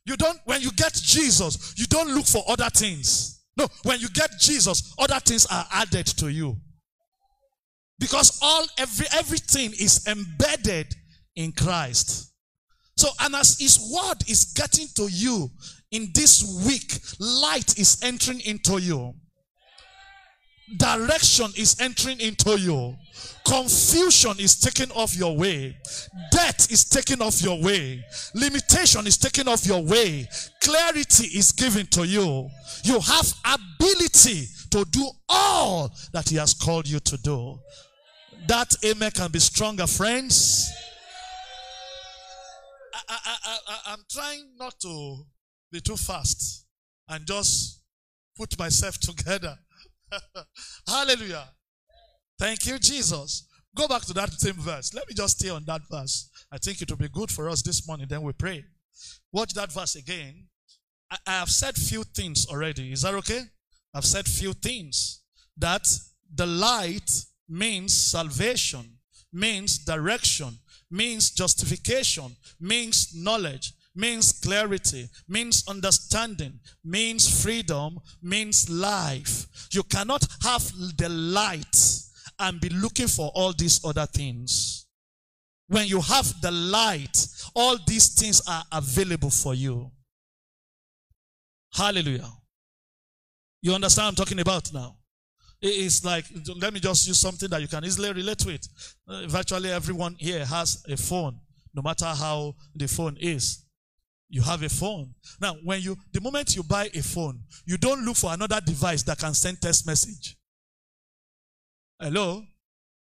You 0.06 0.16
don't, 0.16 0.38
when 0.46 0.62
you 0.62 0.72
get 0.72 0.94
Jesus, 0.94 1.74
you 1.76 1.84
don't 1.86 2.14
look 2.14 2.24
for 2.24 2.42
other 2.48 2.70
things. 2.70 3.44
No, 3.58 3.66
when 3.82 4.00
you 4.00 4.08
get 4.08 4.30
Jesus, 4.40 4.94
other 4.98 5.20
things 5.20 5.44
are 5.46 5.66
added 5.70 6.06
to 6.06 6.28
you. 6.28 6.56
Because 7.98 8.38
all, 8.40 8.64
every, 8.78 9.06
everything 9.12 9.72
is 9.72 10.06
embedded 10.06 10.94
in 11.36 11.52
Christ. 11.52 12.32
So, 12.98 13.08
and 13.20 13.36
as 13.36 13.56
his 13.60 13.78
word 13.94 14.28
is 14.28 14.52
getting 14.56 14.88
to 14.96 15.06
you 15.08 15.48
in 15.92 16.10
this 16.14 16.66
week, 16.66 17.00
light 17.20 17.78
is 17.78 18.00
entering 18.02 18.40
into 18.40 18.78
you. 18.78 19.14
Direction 20.76 21.46
is 21.56 21.80
entering 21.80 22.18
into 22.18 22.58
you. 22.58 22.96
Confusion 23.46 24.34
is 24.40 24.58
taken 24.58 24.90
off 24.96 25.16
your 25.16 25.36
way. 25.36 25.76
Debt 26.32 26.66
is 26.72 26.84
taken 26.86 27.22
off 27.22 27.40
your 27.40 27.62
way. 27.62 28.04
Limitation 28.34 29.06
is 29.06 29.16
taken 29.16 29.46
off 29.46 29.64
your 29.64 29.80
way. 29.84 30.28
Clarity 30.60 31.28
is 31.38 31.52
given 31.52 31.86
to 31.86 32.04
you. 32.04 32.50
You 32.82 32.98
have 32.98 33.32
ability 33.44 34.48
to 34.72 34.84
do 34.90 35.08
all 35.28 35.92
that 36.12 36.28
he 36.28 36.34
has 36.34 36.52
called 36.52 36.88
you 36.88 36.98
to 36.98 37.16
do. 37.18 37.60
That 38.48 38.74
amen 38.84 39.12
can 39.12 39.30
be 39.30 39.38
stronger, 39.38 39.86
friends. 39.86 40.68
Trying 44.18 44.48
not 44.58 44.78
to 44.80 45.24
be 45.70 45.80
too 45.80 45.96
fast 45.96 46.66
and 47.08 47.24
just 47.24 47.82
put 48.36 48.58
myself 48.58 48.98
together. 49.00 49.56
Hallelujah. 50.88 51.44
Thank 52.38 52.66
you, 52.66 52.78
Jesus. 52.78 53.46
Go 53.76 53.86
back 53.86 54.02
to 54.02 54.12
that 54.14 54.32
same 54.32 54.54
verse. 54.54 54.92
Let 54.94 55.06
me 55.08 55.14
just 55.14 55.38
stay 55.38 55.50
on 55.50 55.64
that 55.66 55.82
verse. 55.90 56.30
I 56.50 56.58
think 56.58 56.82
it 56.82 56.90
will 56.90 56.96
be 56.96 57.08
good 57.08 57.30
for 57.30 57.48
us 57.48 57.62
this 57.62 57.86
morning. 57.86 58.06
Then 58.08 58.22
we 58.22 58.32
pray. 58.32 58.64
Watch 59.32 59.54
that 59.54 59.70
verse 59.70 59.94
again. 59.94 60.46
I, 61.10 61.18
I 61.26 61.30
have 61.38 61.50
said 61.50 61.76
few 61.76 62.02
things 62.02 62.46
already. 62.50 62.92
Is 62.92 63.02
that 63.02 63.14
okay? 63.14 63.42
I've 63.94 64.04
said 64.04 64.26
few 64.26 64.52
things. 64.52 65.22
That 65.56 65.86
the 66.34 66.46
light 66.46 67.10
means 67.48 67.96
salvation, 67.96 68.98
means 69.32 69.78
direction, 69.78 70.58
means 70.90 71.30
justification, 71.30 72.36
means 72.60 73.12
knowledge, 73.14 73.74
means 73.98 74.32
clarity, 74.32 75.08
means 75.28 75.64
understanding, 75.68 76.60
means 76.84 77.42
freedom, 77.42 77.98
means 78.22 78.70
life. 78.70 79.46
You 79.72 79.82
cannot 79.82 80.24
have 80.44 80.62
the 80.96 81.08
light 81.08 81.76
and 82.38 82.60
be 82.60 82.68
looking 82.68 83.08
for 83.08 83.32
all 83.34 83.52
these 83.52 83.84
other 83.84 84.06
things. 84.06 84.86
When 85.66 85.88
you 85.88 86.00
have 86.00 86.40
the 86.40 86.52
light, 86.52 87.26
all 87.56 87.76
these 87.88 88.14
things 88.14 88.40
are 88.48 88.62
available 88.70 89.30
for 89.30 89.54
you. 89.54 89.90
Hallelujah. 91.74 92.30
You 93.60 93.74
understand 93.74 94.04
what 94.04 94.08
I'm 94.10 94.14
talking 94.14 94.40
about 94.40 94.72
now? 94.72 94.96
It's 95.60 96.04
like, 96.04 96.24
let 96.60 96.72
me 96.72 96.78
just 96.78 97.08
use 97.08 97.18
something 97.18 97.50
that 97.50 97.60
you 97.60 97.66
can 97.66 97.84
easily 97.84 98.12
relate 98.12 98.38
to 98.38 98.50
it. 98.50 98.64
Uh, 99.08 99.26
virtually 99.26 99.72
everyone 99.72 100.14
here 100.20 100.46
has 100.46 100.84
a 100.88 100.96
phone, 100.96 101.40
no 101.74 101.82
matter 101.82 102.06
how 102.06 102.54
the 102.76 102.86
phone 102.86 103.16
is. 103.20 103.64
You 104.30 104.42
have 104.42 104.62
a 104.62 104.68
phone. 104.68 105.14
Now, 105.40 105.56
when 105.64 105.80
you, 105.80 105.96
the 106.12 106.20
moment 106.20 106.54
you 106.54 106.62
buy 106.62 106.90
a 106.92 107.02
phone, 107.02 107.40
you 107.64 107.78
don't 107.78 108.04
look 108.04 108.16
for 108.16 108.32
another 108.32 108.60
device 108.60 109.02
that 109.04 109.18
can 109.18 109.32
send 109.32 109.60
text 109.60 109.86
message. 109.86 110.36
Hello? 111.98 112.42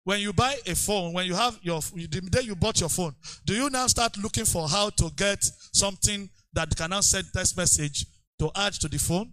When 0.04 0.20
you 0.20 0.32
buy 0.32 0.56
a 0.66 0.74
phone, 0.74 1.12
when 1.12 1.26
you 1.26 1.34
have 1.34 1.58
your, 1.62 1.80
the 1.80 2.28
day 2.30 2.40
you 2.42 2.56
bought 2.56 2.80
your 2.80 2.88
phone, 2.88 3.14
do 3.46 3.54
you 3.54 3.70
now 3.70 3.86
start 3.86 4.16
looking 4.18 4.44
for 4.44 4.68
how 4.68 4.90
to 4.90 5.10
get 5.16 5.44
something 5.72 6.28
that 6.54 6.74
can 6.76 6.90
now 6.90 7.00
send 7.00 7.26
text 7.32 7.56
message 7.56 8.04
to 8.40 8.50
add 8.56 8.72
to 8.74 8.88
the 8.88 8.98
phone? 8.98 9.30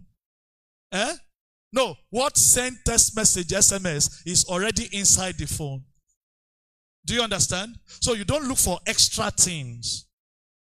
Eh? 0.92 1.14
No, 1.72 1.96
what 2.10 2.36
send 2.36 2.78
text 2.84 3.16
message, 3.16 3.48
SMS, 3.48 4.22
is 4.26 4.44
already 4.48 4.88
inside 4.92 5.38
the 5.38 5.46
phone. 5.46 5.82
Do 7.04 7.14
you 7.14 7.22
understand? 7.22 7.76
So 8.00 8.14
you 8.14 8.24
don't 8.24 8.46
look 8.46 8.58
for 8.58 8.78
extra 8.86 9.30
things. 9.32 10.06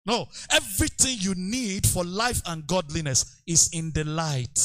No, 0.05 0.27
everything 0.51 1.19
you 1.21 1.35
need 1.37 1.87
for 1.87 2.05
life 2.05 2.43
and 2.47 2.67
godliness 2.67 3.43
is 3.47 3.71
in 3.73 3.93
the 3.93 4.05
light. 4.05 4.59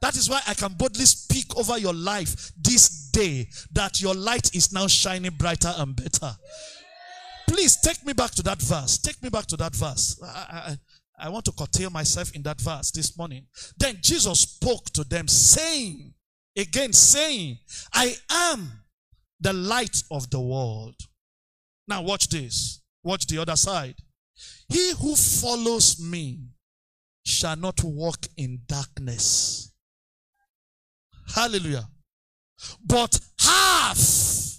That 0.00 0.16
is 0.16 0.28
why 0.28 0.40
I 0.46 0.54
can 0.54 0.74
boldly 0.74 1.06
speak 1.06 1.56
over 1.56 1.78
your 1.78 1.94
life 1.94 2.52
this 2.60 3.10
day 3.10 3.48
that 3.72 4.00
your 4.00 4.14
light 4.14 4.54
is 4.54 4.72
now 4.72 4.86
shining 4.86 5.32
brighter 5.32 5.72
and 5.76 5.96
better. 5.96 6.36
Please 7.48 7.76
take 7.80 8.04
me 8.04 8.12
back 8.12 8.30
to 8.32 8.42
that 8.42 8.60
verse. 8.60 8.98
Take 8.98 9.22
me 9.22 9.30
back 9.30 9.46
to 9.46 9.56
that 9.56 9.74
verse. 9.74 10.20
I, 10.22 10.76
I, 11.18 11.26
I 11.26 11.28
want 11.30 11.46
to 11.46 11.52
curtail 11.52 11.90
myself 11.90 12.32
in 12.32 12.42
that 12.42 12.60
verse 12.60 12.90
this 12.90 13.16
morning. 13.16 13.46
Then 13.78 13.96
Jesus 14.02 14.40
spoke 14.40 14.84
to 14.90 15.04
them, 15.04 15.26
saying, 15.26 16.12
again, 16.56 16.92
saying, 16.92 17.58
I 17.92 18.14
am 18.30 18.84
the 19.40 19.52
light 19.52 20.02
of 20.10 20.30
the 20.30 20.40
world. 20.40 20.94
Now 21.88 22.02
watch 22.02 22.28
this. 22.28 22.77
Watch 23.02 23.26
the 23.26 23.38
other 23.38 23.56
side. 23.56 23.96
He 24.68 24.92
who 24.92 25.16
follows 25.16 26.00
me 26.00 26.40
shall 27.24 27.56
not 27.56 27.82
walk 27.82 28.26
in 28.36 28.60
darkness. 28.66 29.72
Hallelujah. 31.34 31.88
But 32.84 33.18
half, 33.40 34.58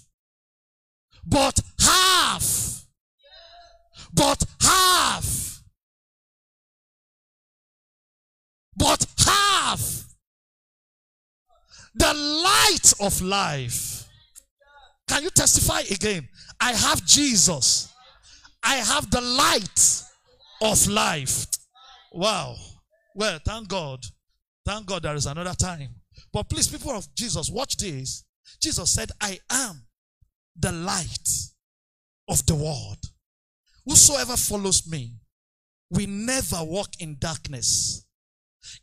but 1.26 1.60
half, 1.78 2.86
but 4.12 4.44
half, 4.60 5.62
but 8.76 9.06
half 9.18 10.00
the 11.94 12.14
light 12.14 12.92
of 13.00 13.20
life. 13.20 14.08
Can 15.08 15.24
you 15.24 15.30
testify 15.30 15.80
again? 15.90 16.28
I 16.60 16.72
have 16.72 17.04
Jesus. 17.04 17.89
I 18.62 18.76
have 18.76 19.10
the 19.10 19.20
light 19.20 20.02
of 20.62 20.86
life. 20.88 21.46
Wow. 22.12 22.56
Well, 23.14 23.38
thank 23.44 23.68
God. 23.68 24.04
Thank 24.66 24.86
God 24.86 25.02
there 25.02 25.14
is 25.14 25.26
another 25.26 25.54
time. 25.54 25.94
But 26.32 26.48
please, 26.48 26.68
people 26.68 26.92
of 26.92 27.12
Jesus, 27.14 27.50
watch 27.50 27.76
this. 27.76 28.24
Jesus 28.60 28.90
said, 28.90 29.10
I 29.20 29.38
am 29.50 29.86
the 30.58 30.72
light 30.72 31.28
of 32.28 32.44
the 32.46 32.54
world. 32.54 32.98
Whosoever 33.86 34.36
follows 34.36 34.88
me 34.88 35.14
will 35.90 36.08
never 36.08 36.62
walk 36.62 36.88
in 37.00 37.16
darkness. 37.18 38.06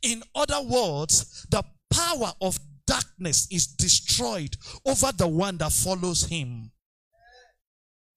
In 0.02 0.22
other 0.34 0.60
words, 0.60 1.46
the 1.50 1.62
power 1.90 2.32
of 2.40 2.58
darkness 2.86 3.46
is 3.50 3.66
destroyed 3.66 4.56
over 4.84 5.12
the 5.12 5.28
one 5.28 5.56
that 5.58 5.72
follows 5.72 6.24
him. 6.24 6.70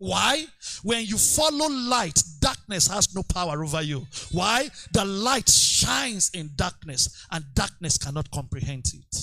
Why? 0.02 0.46
When 0.82 1.06
you 1.06 1.16
follow 1.16 1.70
light, 1.70 2.20
darkness 2.40 2.88
has 2.88 3.14
no 3.14 3.22
power 3.22 3.64
over 3.64 3.84
you. 3.84 4.08
Why? 4.32 4.68
The 4.94 5.06
light 5.06 5.48
shines 5.48 6.32
in 6.34 6.50
darkness 6.56 7.28
and 7.30 7.46
darkness 7.54 8.00
cannot 8.00 8.32
comprehend 8.32 8.88
it. 8.96 9.16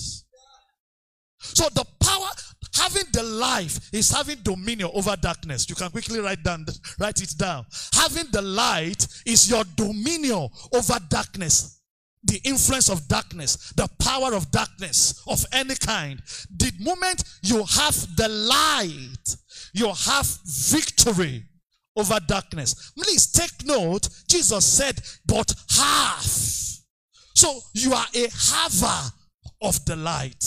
So 1.37 1.67
the 1.75 1.85
power, 1.99 2.29
having 2.75 3.11
the 3.11 3.23
life 3.23 3.89
is 3.91 4.09
having 4.09 4.37
dominion 4.41 4.89
over 4.93 5.17
darkness. 5.17 5.67
You 5.67 5.75
can 5.75 5.91
quickly 5.91 6.21
write 6.21 6.43
down, 6.43 6.65
write 6.97 7.21
it 7.21 7.33
down. 7.37 7.65
Having 7.93 8.27
the 8.31 8.41
light 8.41 9.05
is 9.25 9.49
your 9.49 9.65
dominion 9.75 10.47
over 10.73 10.97
darkness 11.09 11.79
the 12.23 12.39
influence 12.43 12.89
of 12.89 13.07
darkness, 13.07 13.71
the 13.75 13.87
power 13.99 14.33
of 14.33 14.51
darkness 14.51 15.23
of 15.27 15.45
any 15.51 15.75
kind. 15.75 16.21
The 16.55 16.71
moment 16.79 17.23
you 17.41 17.63
have 17.63 18.15
the 18.15 18.27
light, 18.27 19.35
you 19.73 19.87
have 19.87 20.27
victory 20.45 21.43
over 21.95 22.19
darkness. 22.27 22.91
Please 22.97 23.31
take 23.31 23.65
note. 23.65 24.07
Jesus 24.27 24.65
said, 24.65 25.01
but 25.25 25.53
half. 25.69 26.23
So 27.35 27.59
you 27.73 27.93
are 27.93 28.07
a 28.15 28.27
haver 28.29 29.11
of 29.61 29.83
the 29.85 29.95
light. 29.95 30.43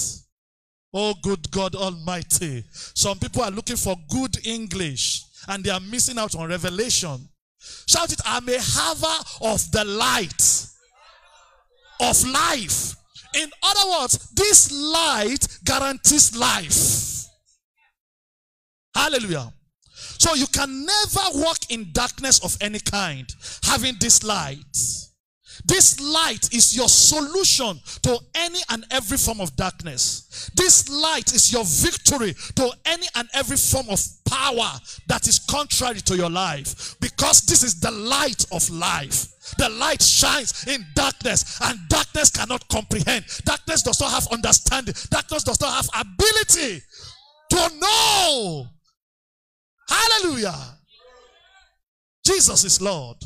Oh, 0.94 1.14
good 1.22 1.50
God 1.50 1.74
Almighty. 1.74 2.64
Some 2.72 3.18
people 3.18 3.42
are 3.42 3.50
looking 3.50 3.76
for 3.76 3.96
good 4.10 4.46
English 4.46 5.22
and 5.48 5.64
they 5.64 5.70
are 5.70 5.80
missing 5.80 6.18
out 6.18 6.34
on 6.34 6.48
revelation. 6.48 7.28
Shout 7.86 8.12
it, 8.12 8.20
I'm 8.24 8.48
a 8.48 8.58
haver 8.58 9.24
of 9.42 9.70
the 9.72 9.84
light 9.84 10.66
of 12.00 12.28
life. 12.28 12.94
In 13.34 13.50
other 13.62 13.90
words, 13.90 14.30
this 14.34 14.70
light 14.70 15.46
guarantees 15.64 16.36
life. 16.36 17.21
Hallelujah. 18.94 19.52
So 20.18 20.34
you 20.34 20.46
can 20.46 20.86
never 20.86 21.20
walk 21.34 21.58
in 21.70 21.90
darkness 21.92 22.44
of 22.44 22.56
any 22.60 22.78
kind 22.80 23.28
having 23.64 23.96
this 24.00 24.22
light. 24.22 24.58
This 25.64 26.00
light 26.00 26.52
is 26.52 26.74
your 26.76 26.88
solution 26.88 27.78
to 28.02 28.18
any 28.34 28.58
and 28.70 28.84
every 28.90 29.18
form 29.18 29.40
of 29.40 29.54
darkness. 29.56 30.50
This 30.56 30.88
light 30.88 31.34
is 31.34 31.52
your 31.52 31.64
victory 31.64 32.34
to 32.56 32.70
any 32.84 33.06
and 33.14 33.28
every 33.34 33.56
form 33.56 33.86
of 33.88 34.00
power 34.28 34.70
that 35.08 35.28
is 35.28 35.38
contrary 35.38 36.00
to 36.00 36.16
your 36.16 36.30
life. 36.30 36.96
Because 37.00 37.42
this 37.42 37.62
is 37.62 37.78
the 37.80 37.90
light 37.90 38.44
of 38.50 38.68
life. 38.70 39.28
The 39.58 39.68
light 39.68 40.02
shines 40.02 40.66
in 40.66 40.84
darkness 40.94 41.60
and 41.62 41.78
darkness 41.88 42.30
cannot 42.30 42.66
comprehend. 42.68 43.24
Darkness 43.44 43.82
does 43.82 44.00
not 44.00 44.10
have 44.10 44.26
understanding. 44.32 44.94
Darkness 45.10 45.44
does 45.44 45.60
not 45.60 45.74
have 45.74 45.88
ability 46.06 46.82
to 47.50 47.70
know. 47.78 48.66
Hallelujah. 49.92 50.78
Jesus 52.24 52.64
is 52.64 52.80
Lord. 52.80 53.18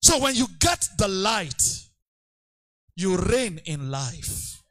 So 0.00 0.18
when 0.20 0.34
you 0.34 0.46
get 0.58 0.88
the 0.96 1.08
light, 1.08 1.62
you 2.96 3.16
reign 3.16 3.60
in 3.66 3.90
life. 3.90 4.62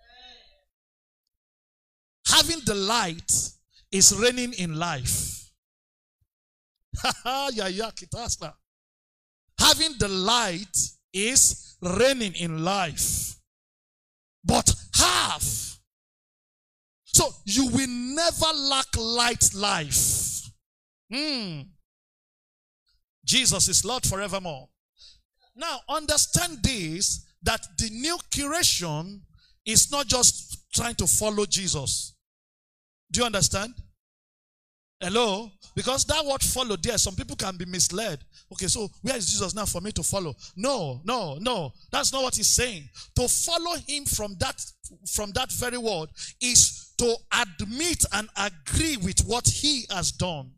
Having 2.28 2.62
the 2.66 2.76
light 2.76 3.32
is 3.92 4.18
reigning 4.18 4.54
in 4.54 4.80
life. 4.80 5.52
Having 7.24 7.58
the 10.00 10.10
light 10.10 10.78
is 11.14 11.78
reigning 11.82 12.34
in 12.34 12.64
life. 12.64 13.36
But 14.44 14.74
have. 14.96 15.77
So 17.18 17.34
you 17.46 17.66
will 17.70 17.88
never 17.88 18.46
lack 18.56 18.86
light 18.96 19.56
life. 19.56 20.52
Hmm. 21.12 21.62
Jesus 23.26 23.68
is 23.70 23.84
Lord 23.84 24.06
forevermore. 24.06 24.70
Now, 25.56 25.80
understand 25.90 26.60
this 26.62 27.26
that 27.42 27.60
the 27.80 27.90
new 27.90 28.20
creation 28.32 29.24
is 29.66 29.92
not 29.92 30.06
just 30.06 30.64
trying 30.76 30.94
to 30.94 31.08
follow 31.08 31.48
Jesus. 31.48 32.14
Do 33.12 33.22
you 33.22 33.26
understand? 33.26 33.74
Hello? 35.00 35.50
Because 35.76 36.06
that 36.06 36.24
word 36.24 36.44
follow 36.44 36.76
there, 36.76 37.00
some 37.00 37.16
people 37.16 37.36
can 37.36 37.58
be 37.58 37.66
misled. 37.66 38.20
Okay, 38.54 38.68
so 38.68 38.90
where 39.02 39.18
is 39.18 39.32
Jesus 39.32 39.56
now 39.56 39.66
for 39.66 39.82
me 39.82 39.92
to 39.94 40.04
follow? 40.04 40.36
No, 40.56 41.02
no, 41.04 41.40
no. 41.42 41.74
That's 41.92 42.14
not 42.14 42.22
what 42.22 42.36
he's 42.36 42.50
saying. 42.50 42.88
To 43.16 43.28
follow 43.28 43.76
him 43.88 44.06
from 44.06 44.36
that 44.40 44.64
from 45.12 45.32
that 45.32 45.52
very 45.52 45.80
word 45.80 46.10
is 46.40 46.87
to 46.98 47.16
admit 47.42 48.06
and 48.14 48.30
agree 48.36 48.98
with 48.98 49.22
what 49.26 49.48
he 49.48 49.86
has 49.90 50.12
done. 50.12 50.52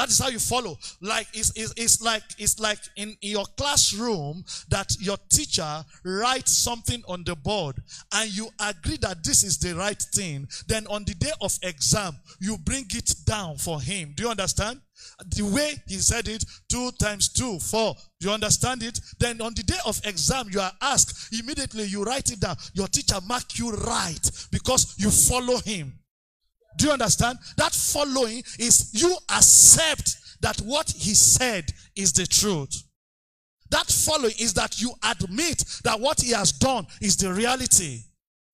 That 0.00 0.08
is 0.08 0.18
how 0.18 0.30
you 0.30 0.38
follow. 0.38 0.78
Like 1.02 1.26
it's, 1.34 1.52
it's, 1.54 1.74
it's 1.76 2.00
like 2.00 2.22
it's 2.38 2.58
like 2.58 2.78
in, 2.96 3.10
in 3.20 3.32
your 3.32 3.44
classroom 3.58 4.42
that 4.70 4.96
your 4.98 5.18
teacher 5.28 5.84
writes 6.06 6.56
something 6.56 7.02
on 7.06 7.22
the 7.24 7.36
board 7.36 7.76
and 8.14 8.34
you 8.34 8.48
agree 8.58 8.96
that 9.02 9.22
this 9.22 9.44
is 9.44 9.58
the 9.58 9.74
right 9.74 10.00
thing. 10.14 10.48
Then 10.68 10.86
on 10.86 11.04
the 11.04 11.12
day 11.12 11.32
of 11.42 11.52
exam, 11.62 12.16
you 12.40 12.56
bring 12.56 12.86
it 12.94 13.12
down 13.26 13.58
for 13.58 13.78
him. 13.78 14.14
Do 14.16 14.22
you 14.22 14.30
understand? 14.30 14.80
The 15.36 15.42
way 15.42 15.74
he 15.86 15.96
said 15.96 16.28
it, 16.28 16.44
two 16.70 16.92
times 16.92 17.28
two, 17.28 17.58
four. 17.58 17.94
You 18.20 18.30
understand 18.30 18.82
it? 18.82 18.98
Then 19.18 19.42
on 19.42 19.52
the 19.52 19.64
day 19.64 19.78
of 19.84 20.00
exam, 20.06 20.46
you 20.50 20.60
are 20.60 20.72
asked, 20.80 21.34
immediately 21.38 21.84
you 21.84 22.04
write 22.04 22.32
it 22.32 22.40
down. 22.40 22.56
Your 22.72 22.88
teacher 22.88 23.18
mark 23.28 23.58
you 23.58 23.70
right 23.72 24.30
because 24.50 24.94
you 24.96 25.10
follow 25.10 25.58
him. 25.58 25.99
Do 26.76 26.86
you 26.86 26.92
understand? 26.92 27.38
That 27.56 27.72
following 27.72 28.42
is 28.58 28.90
you 28.92 29.16
accept 29.30 30.16
that 30.40 30.58
what 30.60 30.90
he 30.90 31.14
said 31.14 31.70
is 31.96 32.12
the 32.12 32.26
truth. 32.26 32.84
That 33.70 33.86
following 33.86 34.34
is 34.38 34.54
that 34.54 34.80
you 34.80 34.92
admit 35.04 35.64
that 35.84 36.00
what 36.00 36.20
he 36.20 36.32
has 36.32 36.52
done 36.52 36.86
is 37.00 37.16
the 37.16 37.32
reality. 37.32 38.00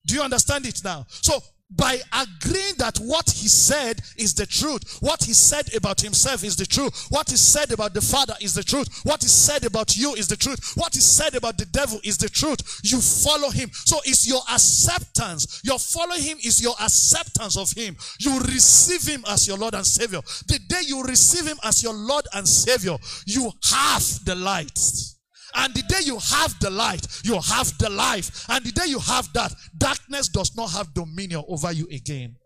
Do 0.07 0.15
you 0.15 0.23
understand 0.23 0.67
it 0.67 0.83
now? 0.85 1.07
So 1.09 1.41
by 1.71 1.99
agreeing 2.13 2.75
that 2.79 2.97
what 2.99 3.29
he 3.29 3.49
said 3.49 4.01
is 4.17 4.35
the 4.35 4.47
truth. 4.47 4.99
What 5.01 5.25
he 5.25 5.33
said 5.33 5.75
about 5.75 6.01
himself 6.01 6.45
is 6.45 6.57
the 6.57 6.67
truth. 6.67 7.07
What 7.11 7.29
he 7.29 7.37
said 7.37 7.73
about 7.73 7.93
the 7.93 8.01
Father 8.01 8.35
is 8.41 8.55
the 8.55 8.63
truth. 8.63 9.01
What 9.05 9.23
he 9.23 9.29
said 9.29 9.65
about 9.65 9.97
you 9.97 10.15
is 10.15 10.29
the 10.29 10.37
truth. 10.37 10.77
What 10.77 10.95
he 10.95 11.01
said 11.01 11.35
about 11.35 11.59
the 11.59 11.67
devil 11.67 12.01
is 12.05 12.19
the 12.19 12.29
truth. 12.29 12.81
You 12.85 13.01
follow 13.01 13.51
him. 13.51 13.71
So 13.73 13.99
it's 14.05 14.29
your 14.29 14.43
acceptance. 14.51 15.61
Your 15.65 15.79
following 15.79 16.23
him 16.23 16.39
is 16.39 16.63
your 16.63 16.75
acceptance 16.81 17.57
of 17.57 17.73
him. 17.73 17.97
You 18.21 18.39
receive 18.41 19.07
him 19.07 19.25
as 19.29 19.49
your 19.49 19.59
Lord 19.59 19.75
and 19.75 19.87
Savior. 19.87 20.21
The 20.47 20.61
day 20.69 20.83
you 20.87 21.03
receive 21.03 21.47
him 21.47 21.59
as 21.65 21.83
your 21.83 21.95
Lord 21.95 22.27
and 22.33 22.47
Savior, 22.47 22.97
you 23.27 23.51
have 23.71 24.25
the 24.25 24.37
light. 24.37 25.16
And 25.57 25.75
the 25.75 25.83
day 25.83 26.01
you 26.05 26.19
have 26.19 26.59
the 26.61 26.71
light, 26.71 27.07
you 27.25 27.41
have 27.41 27.77
the 27.79 27.89
life. 27.91 28.45
And 28.49 28.65
the 28.65 28.73
day 28.73 28.87
you 28.87 28.99
have 28.99 29.33
that, 29.33 29.53
darkness 29.77 30.29
does 30.29 30.55
not 30.57 30.71
have 30.73 30.93
dominion 30.95 31.45
over 31.49 31.73
you 31.73 31.87
again. 31.91 32.37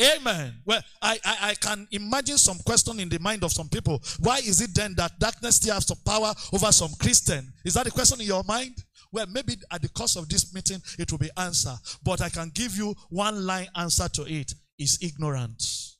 Amen. 0.00 0.54
Well, 0.64 0.80
I, 1.02 1.18
I, 1.24 1.36
I, 1.40 1.54
can 1.54 1.88
imagine 1.90 2.38
some 2.38 2.58
question 2.58 3.00
in 3.00 3.08
the 3.08 3.18
mind 3.18 3.42
of 3.42 3.50
some 3.50 3.68
people. 3.68 4.00
Why 4.20 4.38
is 4.38 4.60
it 4.60 4.72
then 4.72 4.94
that 4.96 5.18
darkness 5.18 5.56
still 5.56 5.74
has 5.74 5.88
some 5.88 5.98
power 6.06 6.32
over 6.52 6.70
some 6.70 6.90
Christian? 7.00 7.52
Is 7.64 7.74
that 7.74 7.88
a 7.88 7.90
question 7.90 8.20
in 8.20 8.26
your 8.28 8.44
mind? 8.44 8.76
Well, 9.10 9.26
maybe 9.26 9.56
at 9.72 9.82
the 9.82 9.88
course 9.88 10.14
of 10.14 10.28
this 10.28 10.54
meeting, 10.54 10.80
it 11.00 11.10
will 11.10 11.18
be 11.18 11.30
answer. 11.36 11.74
But 12.04 12.20
I 12.20 12.28
can 12.28 12.52
give 12.54 12.76
you 12.76 12.94
one 13.08 13.44
line 13.44 13.66
answer 13.74 14.08
to 14.08 14.22
it 14.22 14.52
is 14.78 14.98
ignorance. 15.02 15.98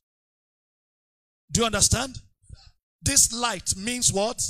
Do 1.51 1.61
you 1.61 1.67
understand? 1.67 2.15
This 3.03 3.33
light 3.33 3.75
means 3.77 4.13
what? 4.13 4.41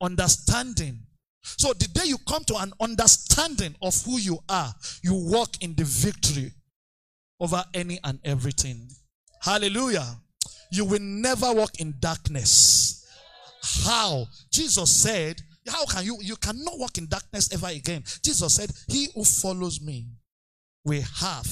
Understanding. 0.00 1.00
So 1.42 1.72
the 1.72 1.88
day 1.88 2.06
you 2.06 2.18
come 2.28 2.44
to 2.44 2.56
an 2.56 2.72
understanding 2.80 3.74
of 3.80 4.00
who 4.04 4.18
you 4.18 4.38
are, 4.48 4.72
you 5.02 5.14
walk 5.14 5.62
in 5.62 5.74
the 5.74 5.84
victory 5.84 6.52
over 7.40 7.64
any 7.74 7.98
and 8.04 8.18
everything. 8.24 8.88
Hallelujah. 9.40 10.06
You 10.70 10.84
will 10.84 11.00
never 11.00 11.52
walk 11.52 11.80
in 11.80 11.94
darkness. 12.00 13.06
How? 13.84 14.26
Jesus 14.50 15.02
said, 15.02 15.40
How 15.68 15.86
can 15.86 16.04
you? 16.04 16.18
You 16.20 16.36
cannot 16.36 16.78
walk 16.78 16.98
in 16.98 17.06
darkness 17.06 17.52
ever 17.52 17.68
again. 17.68 18.02
Jesus 18.22 18.54
said, 18.54 18.70
He 18.88 19.08
who 19.14 19.24
follows 19.24 19.80
me 19.80 20.06
will 20.84 21.02
have 21.20 21.48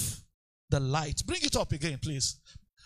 the 0.70 0.80
light. 0.80 1.22
Bring 1.26 1.40
it 1.42 1.56
up 1.56 1.72
again, 1.72 1.98
please. 2.02 2.40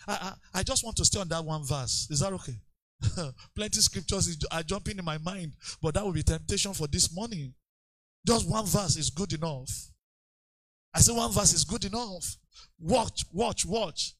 I, 0.07 0.33
I, 0.53 0.59
I 0.59 0.63
just 0.63 0.83
want 0.83 0.97
to 0.97 1.05
stay 1.05 1.19
on 1.19 1.27
that 1.29 1.43
one 1.43 1.63
verse. 1.65 2.07
Is 2.09 2.19
that 2.19 2.33
okay? 2.33 2.55
Plenty 3.55 3.81
scriptures 3.81 4.37
are 4.51 4.63
jumping 4.63 4.97
in 4.97 5.05
my 5.05 5.17
mind, 5.17 5.53
but 5.81 5.93
that 5.93 6.05
will 6.05 6.13
be 6.13 6.23
temptation 6.23 6.73
for 6.73 6.87
this 6.87 7.13
morning. 7.13 7.53
Just 8.25 8.49
one 8.49 8.65
verse 8.65 8.97
is 8.97 9.09
good 9.09 9.33
enough. 9.33 9.69
I 10.93 10.99
say 10.99 11.13
one 11.13 11.31
verse 11.31 11.53
is 11.53 11.63
good 11.63 11.85
enough. 11.85 12.35
Watch, 12.79 13.23
watch, 13.31 13.65
watch. 13.65 14.13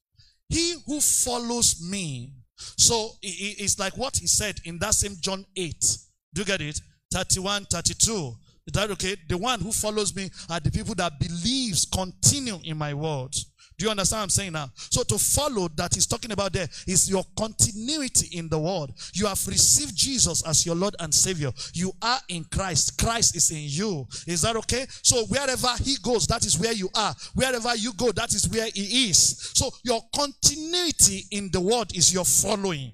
He 0.48 0.74
who 0.86 1.00
follows 1.00 1.82
me. 1.88 2.32
So 2.56 3.10
it's 3.22 3.78
like 3.78 3.96
what 3.96 4.16
he 4.16 4.26
said 4.26 4.60
in 4.64 4.78
that 4.78 4.94
same 4.94 5.16
John 5.20 5.44
8. 5.56 5.98
Do 6.34 6.40
you 6.40 6.44
get 6.44 6.60
it? 6.60 6.80
31, 7.12 7.66
32. 7.66 8.34
Is 8.66 8.72
that 8.74 8.90
okay? 8.92 9.16
The 9.28 9.36
one 9.36 9.60
who 9.60 9.72
follows 9.72 10.14
me 10.14 10.30
are 10.48 10.60
the 10.60 10.70
people 10.70 10.94
that 10.96 11.18
believes 11.18 11.84
continue 11.84 12.58
in 12.64 12.76
my 12.76 12.94
words. 12.94 13.51
Do 13.82 13.86
you 13.86 13.90
understand 13.90 14.18
what 14.20 14.22
I'm 14.22 14.30
saying 14.30 14.52
now? 14.52 14.70
So 14.76 15.02
to 15.02 15.18
follow 15.18 15.66
that 15.74 15.92
he's 15.92 16.06
talking 16.06 16.30
about 16.30 16.52
there 16.52 16.68
is 16.86 17.10
your 17.10 17.24
continuity 17.36 18.38
in 18.38 18.48
the 18.48 18.56
world. 18.56 18.92
You 19.12 19.26
have 19.26 19.44
received 19.48 19.96
Jesus 19.96 20.46
as 20.46 20.64
your 20.64 20.76
Lord 20.76 20.94
and 21.00 21.12
Savior. 21.12 21.50
You 21.74 21.90
are 22.00 22.20
in 22.28 22.44
Christ. 22.44 22.96
Christ 22.96 23.34
is 23.34 23.50
in 23.50 23.62
you. 23.62 24.06
Is 24.28 24.42
that 24.42 24.54
okay? 24.54 24.86
So 25.02 25.24
wherever 25.24 25.66
he 25.82 25.96
goes, 26.00 26.28
that 26.28 26.46
is 26.46 26.56
where 26.60 26.72
you 26.72 26.90
are. 26.94 27.12
Wherever 27.34 27.74
you 27.74 27.92
go, 27.94 28.12
that 28.12 28.32
is 28.32 28.48
where 28.48 28.68
he 28.72 29.10
is. 29.10 29.50
So 29.52 29.68
your 29.82 30.00
continuity 30.14 31.24
in 31.32 31.50
the 31.50 31.60
world 31.60 31.90
is 31.96 32.14
your 32.14 32.24
following. 32.24 32.92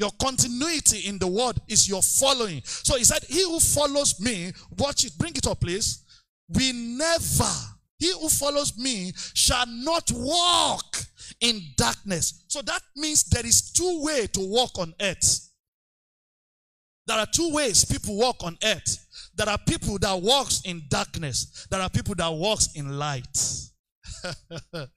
Your 0.00 0.10
continuity 0.20 1.06
in 1.06 1.20
the 1.20 1.28
word 1.28 1.60
is 1.68 1.88
your 1.88 2.02
following. 2.02 2.60
So 2.64 2.96
he 2.96 3.04
said, 3.04 3.22
He 3.28 3.44
who 3.44 3.60
follows 3.60 4.20
me, 4.20 4.50
watch 4.76 5.04
it, 5.04 5.16
bring 5.16 5.36
it 5.36 5.46
up, 5.46 5.60
please. 5.60 6.02
We 6.48 6.72
never 6.72 7.75
he 7.98 8.12
who 8.12 8.28
follows 8.28 8.76
me 8.78 9.12
shall 9.34 9.66
not 9.66 10.10
walk 10.12 10.96
in 11.40 11.60
darkness. 11.76 12.44
So 12.48 12.62
that 12.62 12.82
means 12.94 13.24
there 13.24 13.46
is 13.46 13.70
two 13.72 14.02
ways 14.04 14.28
to 14.30 14.40
walk 14.40 14.78
on 14.78 14.94
earth. 15.00 15.50
There 17.06 17.16
are 17.16 17.26
two 17.26 17.52
ways 17.52 17.84
people 17.84 18.16
walk 18.16 18.42
on 18.42 18.58
earth. 18.64 19.06
There 19.34 19.48
are 19.48 19.58
people 19.58 19.98
that 19.98 20.20
walks 20.20 20.62
in 20.64 20.82
darkness. 20.88 21.66
There 21.70 21.80
are 21.80 21.90
people 21.90 22.14
that 22.16 22.32
walks 22.32 22.74
in 22.74 22.98
light. 22.98 23.38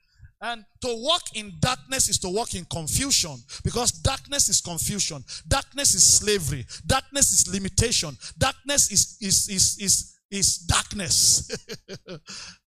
and 0.42 0.66
to 0.82 0.88
walk 0.88 1.22
in 1.36 1.54
darkness 1.60 2.10
is 2.10 2.18
to 2.20 2.30
walk 2.30 2.56
in 2.56 2.66
confusion 2.66 3.36
because 3.64 3.92
darkness 3.92 4.50
is 4.50 4.62
confusion. 4.62 5.24
Darkness 5.48 5.94
is 5.94 6.04
slavery. 6.04 6.66
Darkness 6.88 7.32
is 7.32 7.54
limitation. 7.54 8.18
Darkness 8.38 8.92
is, 8.92 9.18
is, 9.22 9.50
is, 9.50 9.78
is, 9.80 10.16
is 10.32 10.58
darkness. 10.60 11.52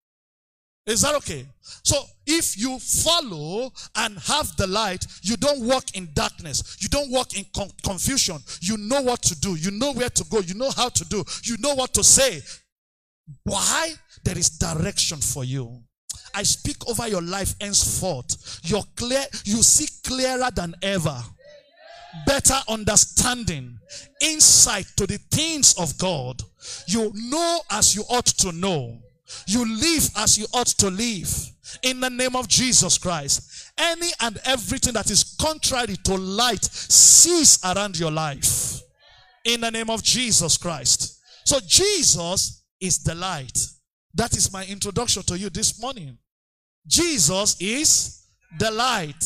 Is 0.87 1.01
that 1.01 1.15
okay? 1.15 1.45
So 1.83 2.03
if 2.25 2.57
you 2.57 2.79
follow 2.79 3.71
and 3.95 4.17
have 4.19 4.55
the 4.57 4.67
light, 4.67 5.05
you 5.21 5.37
don't 5.37 5.61
walk 5.61 5.95
in 5.95 6.09
darkness. 6.13 6.77
You 6.79 6.89
don't 6.89 7.11
walk 7.11 7.37
in 7.37 7.45
con- 7.55 7.69
confusion. 7.83 8.37
You 8.61 8.77
know 8.77 9.01
what 9.01 9.21
to 9.23 9.39
do. 9.39 9.55
You 9.55 9.71
know 9.71 9.93
where 9.93 10.09
to 10.09 10.23
go. 10.25 10.39
You 10.39 10.55
know 10.55 10.71
how 10.71 10.89
to 10.89 11.05
do. 11.05 11.23
You 11.43 11.57
know 11.59 11.75
what 11.75 11.93
to 11.93 12.03
say. 12.03 12.41
Why? 13.43 13.93
There 14.23 14.37
is 14.37 14.49
direction 14.49 15.19
for 15.19 15.43
you. 15.43 15.81
I 16.33 16.43
speak 16.43 16.77
over 16.89 17.07
your 17.07 17.21
life 17.21 17.53
henceforth. 17.59 18.59
You're 18.63 18.83
clear, 18.95 19.23
you 19.43 19.61
see 19.63 19.87
clearer 20.03 20.49
than 20.55 20.75
ever. 20.81 21.21
Better 22.25 22.57
understanding, 22.67 23.77
insight 24.21 24.85
to 24.97 25.07
the 25.07 25.17
things 25.31 25.75
of 25.79 25.97
God. 25.97 26.41
You 26.87 27.11
know 27.15 27.61
as 27.69 27.95
you 27.95 28.03
ought 28.09 28.25
to 28.25 28.51
know 28.51 28.99
you 29.47 29.65
live 29.65 30.09
as 30.17 30.37
you 30.37 30.45
ought 30.53 30.67
to 30.67 30.89
live 30.89 31.29
in 31.83 31.99
the 31.99 32.09
name 32.09 32.35
of 32.35 32.47
Jesus 32.47 32.97
Christ. 32.97 33.71
Any 33.77 34.09
and 34.19 34.39
everything 34.45 34.93
that 34.93 35.09
is 35.09 35.35
contrary 35.39 35.95
to 36.03 36.15
light 36.15 36.63
cease 36.63 37.63
around 37.63 37.97
your 37.97 38.11
life 38.11 38.81
in 39.45 39.61
the 39.61 39.71
name 39.71 39.89
of 39.89 40.03
Jesus 40.03 40.57
Christ. 40.57 41.19
So 41.45 41.59
Jesus 41.65 42.63
is 42.79 43.03
the 43.03 43.15
light. 43.15 43.57
That 44.13 44.35
is 44.35 44.51
my 44.51 44.65
introduction 44.65 45.23
to 45.23 45.37
you 45.37 45.49
this 45.49 45.81
morning. 45.81 46.17
Jesus 46.87 47.55
is 47.59 48.25
the 48.59 48.71
light. 48.71 49.23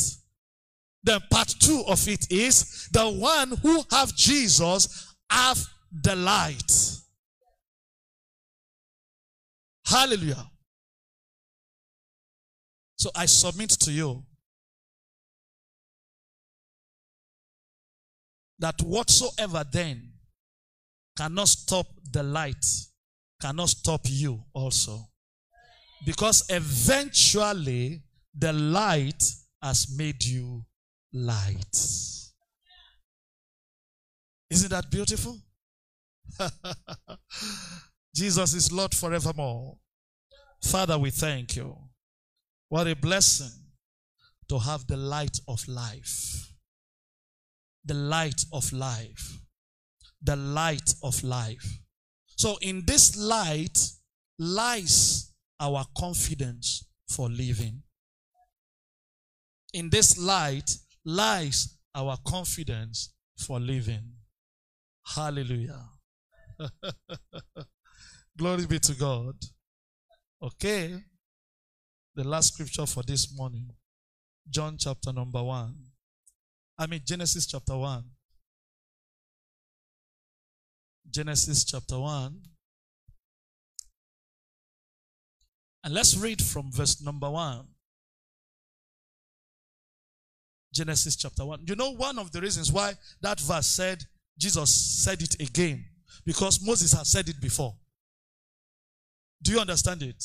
Then 1.04 1.20
part 1.30 1.54
two 1.60 1.84
of 1.88 2.08
it 2.08 2.32
is 2.32 2.90
the 2.92 3.10
one 3.10 3.52
who 3.62 3.84
have 3.92 4.16
Jesus 4.16 5.14
have 5.30 5.64
the 5.92 6.16
light. 6.16 6.72
Hallelujah. 9.86 10.50
So 12.98 13.12
I 13.16 13.26
submit 13.28 13.70
to 13.70 13.92
you 13.92 14.24
that 18.58 18.82
whatsoever 18.82 19.64
then 19.72 20.12
cannot 21.18 21.48
stop 21.48 21.86
the 22.12 22.24
light, 22.24 22.66
cannot 23.42 23.70
stop 23.70 24.02
you 24.06 24.44
also. 24.54 25.00
Because 26.06 26.44
eventually 26.50 28.02
the 28.38 28.54
light 28.54 29.24
has 29.62 29.96
made 29.98 30.24
you 30.24 30.66
light. 31.14 31.76
Isn't 34.50 34.70
that 34.70 34.90
beautiful? 34.90 35.38
Jesus 38.16 38.54
is 38.54 38.72
Lord 38.72 38.96
forevermore. 38.96 39.76
Father, 40.64 40.98
we 40.98 41.10
thank 41.10 41.58
you. 41.58 41.76
What 42.70 42.88
a 42.88 42.96
blessing 42.96 43.52
to 44.48 44.58
have 44.58 44.88
the 44.88 44.96
light 44.96 45.38
of 45.50 45.68
life. 45.68 46.54
The 47.84 47.94
light 47.94 48.42
of 48.54 48.72
life. 48.72 49.40
The 50.22 50.38
light 50.38 50.94
of 51.04 51.22
life. 51.26 51.80
So, 52.38 52.58
in 52.62 52.86
this 52.86 53.18
light 53.18 53.78
lies 54.40 55.34
our 55.60 55.86
confidence 55.98 56.88
for 57.10 57.28
living. 57.30 57.84
In 59.74 59.90
this 59.90 60.18
light 60.18 60.72
lies 61.04 61.78
our 61.94 62.18
confidence 62.26 63.14
for 63.38 63.60
living. 63.60 64.14
Hallelujah. 65.06 65.90
Glory 68.38 68.66
be 68.66 68.80
to 68.80 68.94
God. 68.94 69.36
Okay. 70.42 70.94
The 72.16 72.24
last 72.24 72.54
scripture 72.54 72.86
for 72.86 73.04
this 73.04 73.36
morning. 73.36 73.70
John 74.50 74.78
chapter 74.78 75.14
number 75.14 75.42
1. 75.42 75.74
I 76.78 76.88
mean, 76.88 77.02
Genesis 77.06 77.46
chapter 77.46 77.78
1. 77.78 78.04
Genesis 81.10 81.64
chapter 81.64 81.98
1. 81.98 82.42
And 85.86 85.94
let's 85.94 86.18
read 86.18 86.42
from 86.42 86.72
verse 86.72 87.02
number 87.02 87.30
1. 87.30 87.66
Genesis 90.74 91.16
chapter 91.16 91.46
1. 91.46 91.62
You 91.68 91.76
know, 91.76 91.92
one 91.92 92.20
of 92.20 92.32
the 92.34 92.42
reasons 92.42 92.72
why 92.72 92.94
that 93.22 93.40
verse 93.40 93.68
said, 93.68 94.04
Jesus 94.38 95.04
said 95.04 95.22
it 95.22 95.40
again, 95.40 95.86
because 96.26 96.60
Moses 96.66 96.92
has 96.92 97.10
said 97.10 97.30
it 97.30 97.40
before. 97.40 97.76
Do 99.42 99.52
you 99.52 99.60
understand 99.60 100.02
it? 100.04 100.24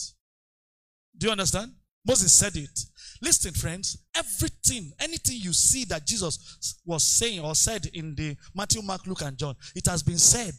Do 1.16 1.26
you 1.26 1.32
understand? 1.32 1.72
Moses 2.06 2.32
said 2.32 2.56
it. 2.56 2.80
Listen, 3.20 3.52
friends, 3.52 3.98
everything, 4.14 4.92
anything 4.98 5.36
you 5.38 5.52
see 5.52 5.84
that 5.84 6.06
Jesus 6.06 6.78
was 6.86 7.04
saying 7.04 7.40
or 7.40 7.54
said 7.54 7.86
in 7.92 8.14
the 8.14 8.36
Matthew, 8.54 8.80
Mark, 8.80 9.06
Luke, 9.06 9.22
and 9.22 9.36
John, 9.36 9.54
it 9.74 9.86
has 9.86 10.02
been 10.02 10.18
said 10.18 10.54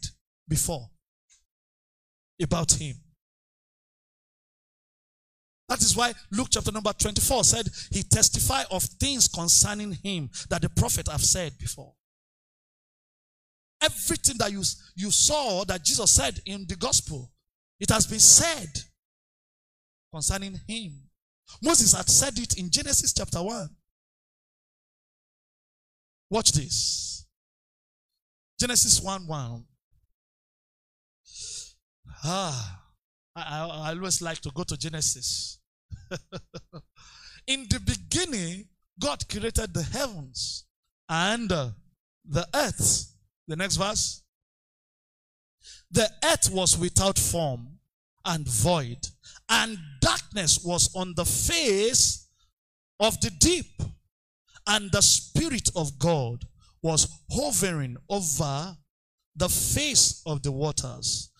before 0.48 0.88
about 2.40 2.72
him. 2.72 2.94
That 5.68 5.80
is 5.80 5.96
why 5.96 6.12
Luke 6.30 6.48
chapter 6.50 6.70
number 6.70 6.92
24 6.92 7.44
said 7.44 7.66
he 7.90 8.02
testified 8.02 8.66
of 8.70 8.82
things 8.82 9.26
concerning 9.26 9.92
him 9.92 10.28
that 10.50 10.62
the 10.62 10.68
prophet 10.68 11.08
have 11.08 11.24
said 11.24 11.56
before. 11.58 11.94
Everything 13.82 14.36
that 14.38 14.52
you, 14.52 14.62
you 14.94 15.10
saw 15.10 15.64
that 15.64 15.82
Jesus 15.82 16.10
said 16.10 16.40
in 16.46 16.66
the 16.68 16.76
gospel, 16.76 17.31
it 17.82 17.90
has 17.90 18.06
been 18.06 18.20
said 18.20 18.80
concerning 20.14 20.58
him. 20.68 20.92
Moses 21.60 21.92
had 21.92 22.08
said 22.08 22.38
it 22.38 22.56
in 22.56 22.70
Genesis 22.70 23.12
chapter 23.12 23.42
1. 23.42 23.68
Watch 26.30 26.52
this. 26.52 27.26
Genesis 28.60 29.02
1 29.02 29.26
1. 29.26 29.64
Ah, 32.24 32.82
I, 33.34 33.68
I 33.68 33.88
always 33.90 34.22
like 34.22 34.38
to 34.42 34.52
go 34.54 34.62
to 34.62 34.76
Genesis. 34.76 35.58
in 37.48 37.66
the 37.68 37.80
beginning, 37.80 38.68
God 39.00 39.28
created 39.28 39.74
the 39.74 39.82
heavens 39.82 40.66
and 41.08 41.50
uh, 41.50 41.70
the 42.24 42.46
earth. 42.54 43.12
The 43.48 43.56
next 43.56 43.74
verse. 43.74 44.22
The 45.90 46.08
earth 46.24 46.48
was 46.52 46.78
without 46.78 47.18
form 47.18 47.71
and 48.24 48.46
void, 48.46 48.98
and 49.48 49.78
darkness 50.00 50.64
was 50.64 50.94
on 50.94 51.14
the 51.16 51.24
face 51.24 52.28
of 53.00 53.20
the 53.20 53.30
deep, 53.30 53.82
and 54.66 54.90
the 54.92 55.02
Spirit 55.02 55.68
of 55.74 55.98
God 55.98 56.44
was 56.82 57.08
hovering 57.30 57.96
over 58.08 58.76
the 59.36 59.48
face 59.48 60.22
of 60.26 60.42
the 60.42 60.52
waters. 60.52 61.30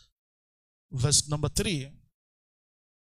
Verse 0.90 1.28
number 1.28 1.48
three. 1.48 1.90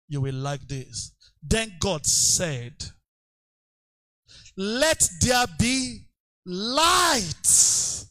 You 0.08 0.22
will 0.22 0.36
like 0.36 0.68
this. 0.68 1.14
Then 1.44 1.74
God 1.80 2.06
said, 2.06 2.74
Let 4.58 5.08
there 5.22 5.46
be 5.60 6.08
light. 6.46 8.06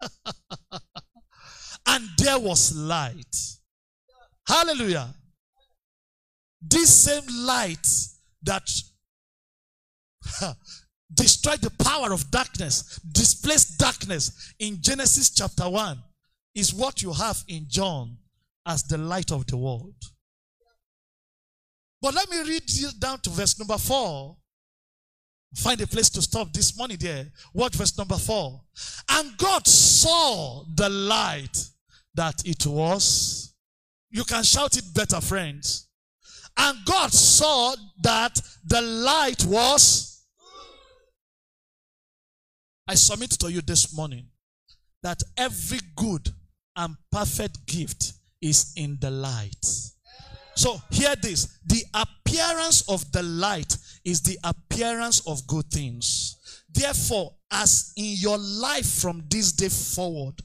and 1.86 2.08
there 2.18 2.38
was 2.38 2.74
light. 2.74 3.53
Hallelujah. 4.46 5.14
This 6.60 7.04
same 7.04 7.24
light 7.44 7.86
that 8.42 8.68
destroyed 11.12 11.60
the 11.60 11.70
power 11.84 12.12
of 12.12 12.30
darkness, 12.30 12.98
displaced 13.12 13.78
darkness 13.78 14.54
in 14.58 14.78
Genesis 14.80 15.30
chapter 15.30 15.68
1, 15.68 16.02
is 16.54 16.72
what 16.72 17.02
you 17.02 17.12
have 17.12 17.42
in 17.48 17.66
John 17.68 18.16
as 18.66 18.82
the 18.84 18.98
light 18.98 19.30
of 19.32 19.46
the 19.46 19.56
world. 19.56 19.94
But 22.00 22.14
let 22.14 22.28
me 22.30 22.42
read 22.42 22.64
down 22.98 23.20
to 23.20 23.30
verse 23.30 23.58
number 23.58 23.78
4. 23.78 24.36
Find 25.56 25.80
a 25.80 25.86
place 25.86 26.10
to 26.10 26.20
stop 26.20 26.52
this 26.52 26.76
morning 26.76 26.98
there. 27.00 27.26
Watch 27.54 27.76
verse 27.76 27.96
number 27.96 28.16
4. 28.16 28.60
And 29.10 29.38
God 29.38 29.66
saw 29.66 30.64
the 30.74 30.88
light 30.88 31.56
that 32.14 32.42
it 32.44 32.66
was. 32.66 33.53
You 34.14 34.22
can 34.22 34.44
shout 34.44 34.76
it 34.76 34.84
better, 34.94 35.20
friends. 35.20 35.88
And 36.56 36.78
God 36.84 37.12
saw 37.12 37.74
that 38.00 38.40
the 38.64 38.80
light 38.80 39.44
was. 39.44 40.24
I 42.86 42.94
submit 42.94 43.30
to 43.32 43.50
you 43.50 43.60
this 43.60 43.92
morning 43.96 44.28
that 45.02 45.20
every 45.36 45.80
good 45.96 46.28
and 46.76 46.94
perfect 47.10 47.66
gift 47.66 48.12
is 48.40 48.72
in 48.76 48.98
the 49.00 49.10
light. 49.10 49.66
So 50.54 50.80
hear 50.92 51.16
this. 51.16 51.58
The 51.66 51.82
appearance 51.92 52.88
of 52.88 53.10
the 53.10 53.24
light 53.24 53.76
is 54.04 54.22
the 54.22 54.38
appearance 54.44 55.26
of 55.26 55.44
good 55.48 55.66
things. 55.72 56.62
Therefore, 56.72 57.34
as 57.50 57.92
in 57.96 58.14
your 58.18 58.38
life 58.38 58.86
from 58.86 59.24
this 59.28 59.50
day 59.50 59.68
forward, 59.70 60.40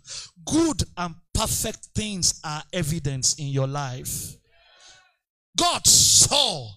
good 0.45 0.82
and 0.97 1.13
perfect 1.39 1.88
things 1.95 2.41
are 2.43 2.62
evidence 2.73 3.36
in 3.36 3.47
your 3.47 3.65
life. 3.67 4.36
God 5.58 5.88
saw 5.88 6.67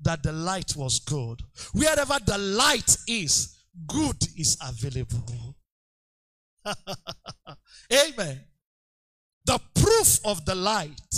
that 0.00 0.22
the 0.22 0.30
light 0.30 0.76
was 0.76 1.00
good. 1.00 1.40
Wherever 1.72 2.18
the 2.24 2.38
light 2.38 2.96
is, 3.08 3.58
good 3.88 4.16
is 4.38 4.56
available. 4.62 5.56
Amen. 7.92 8.40
The 9.44 9.60
proof 9.74 10.20
of 10.24 10.44
the 10.44 10.54
light 10.54 11.14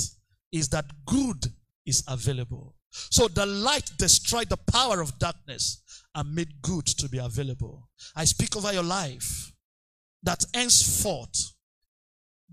is 0.51 0.71
that 0.71 0.87
good 1.05 1.45
is 1.85 2.03
available. 2.09 2.75
So 2.91 3.29
the 3.29 3.45
light 3.45 3.91
destroyed 3.99 4.49
the 4.49 4.57
power 4.57 5.03
of 5.03 5.19
darkness 5.19 5.83
and 6.15 6.35
made 6.35 6.63
good 6.63 6.87
to 6.87 7.11
be 7.11 7.19
available. 7.19 7.91
I 8.17 8.25
speak 8.25 8.57
over 8.57 8.73
your 8.73 8.83
life 8.83 9.53
that 10.23 10.43
henceforth, 10.55 11.54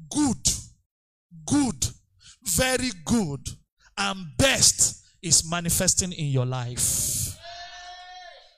good, 0.10 0.50
good, 1.46 1.88
very 2.44 2.92
good, 3.06 3.40
and 3.98 4.26
best 4.38 5.06
is 5.22 5.50
manifesting 5.50 6.12
in 6.14 6.28
your 6.28 6.46
life. 6.46 7.38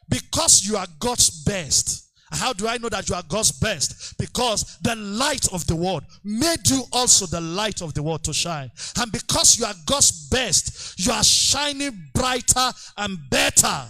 Because 0.09 0.65
you 0.65 0.77
are 0.77 0.87
God's 0.99 1.43
best, 1.43 2.03
how 2.31 2.51
do 2.53 2.67
I 2.67 2.77
know 2.77 2.89
that 2.89 3.09
you 3.09 3.15
are 3.15 3.23
God's 3.27 3.51
best? 3.51 4.17
Because 4.17 4.77
the 4.81 4.95
light 4.95 5.51
of 5.53 5.65
the 5.67 5.75
world 5.75 6.03
made 6.23 6.67
you 6.67 6.83
also 6.91 7.25
the 7.25 7.41
light 7.41 7.81
of 7.81 7.93
the 7.93 8.01
world 8.01 8.23
to 8.23 8.33
shine. 8.33 8.71
And 8.99 9.11
because 9.11 9.59
you 9.59 9.65
are 9.65 9.73
God's 9.85 10.29
best, 10.29 10.99
you 10.99 11.11
are 11.11 11.23
shining 11.23 12.09
brighter 12.13 12.71
and 12.97 13.17
better. 13.29 13.85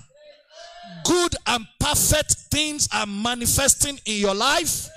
Good 1.05 1.35
and 1.47 1.65
perfect 1.79 2.33
things 2.51 2.87
are 2.93 3.05
manifesting 3.05 3.99
in 4.05 4.17
your 4.19 4.35
life. 4.35 4.89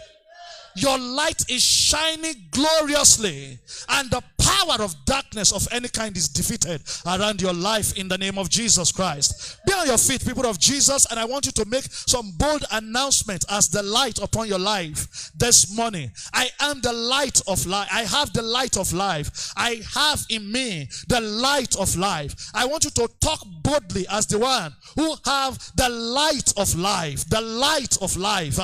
Your 0.77 0.99
light 0.99 1.43
is 1.49 1.62
shining 1.62 2.35
gloriously, 2.51 3.59
and 3.89 4.11
the 4.11 4.23
power 4.47 4.83
of 4.85 4.95
darkness 5.05 5.53
of 5.53 5.67
any 5.73 5.89
kind 5.89 6.17
is 6.17 6.29
defeated 6.29 6.81
around 7.05 7.43
your 7.43 7.53
life 7.53 7.99
in 7.99 8.07
the 8.07 8.17
name 8.17 8.39
of 8.39 8.49
Jesus 8.49 8.93
Christ. 8.93 9.59
Be 9.67 9.73
on 9.73 9.87
your 9.87 9.99
feet, 9.99 10.25
people 10.25 10.47
of 10.47 10.59
Jesus, 10.61 11.07
and 11.11 11.19
I 11.19 11.25
want 11.25 11.47
you 11.47 11.53
to 11.53 11.65
make 11.65 11.85
some 11.85 12.33
bold 12.37 12.65
announcement 12.71 13.45
as 13.51 13.69
the 13.69 13.83
light 13.83 14.19
upon 14.23 14.49
your 14.49 14.59
life 14.59 15.33
this 15.37 15.75
morning. 15.77 16.11
I 16.33 16.49
am 16.61 16.81
the 16.81 16.93
light 16.93 17.41
of 17.49 17.67
life. 17.67 17.89
I 17.93 18.03
have 18.03 18.33
the 18.33 18.43
light 18.43 18.77
of 18.77 18.93
life. 18.93 19.53
I 19.57 19.83
have 19.95 20.25
in 20.31 20.51
me 20.53 20.89
the 21.09 21.21
light 21.21 21.75
of 21.77 21.97
life. 21.97 22.35
I 22.55 22.67
want 22.67 22.85
you 22.85 22.91
to 22.91 23.09
talk 23.21 23.41
boldly 23.63 24.07
as 24.11 24.27
the 24.27 24.39
one 24.39 24.73
who 24.95 25.15
have 25.25 25.59
the 25.77 25.89
light 25.89 26.53
of 26.57 26.75
life. 26.77 27.29
The 27.29 27.41
light 27.41 27.97
of 28.01 28.17
life. 28.17 28.57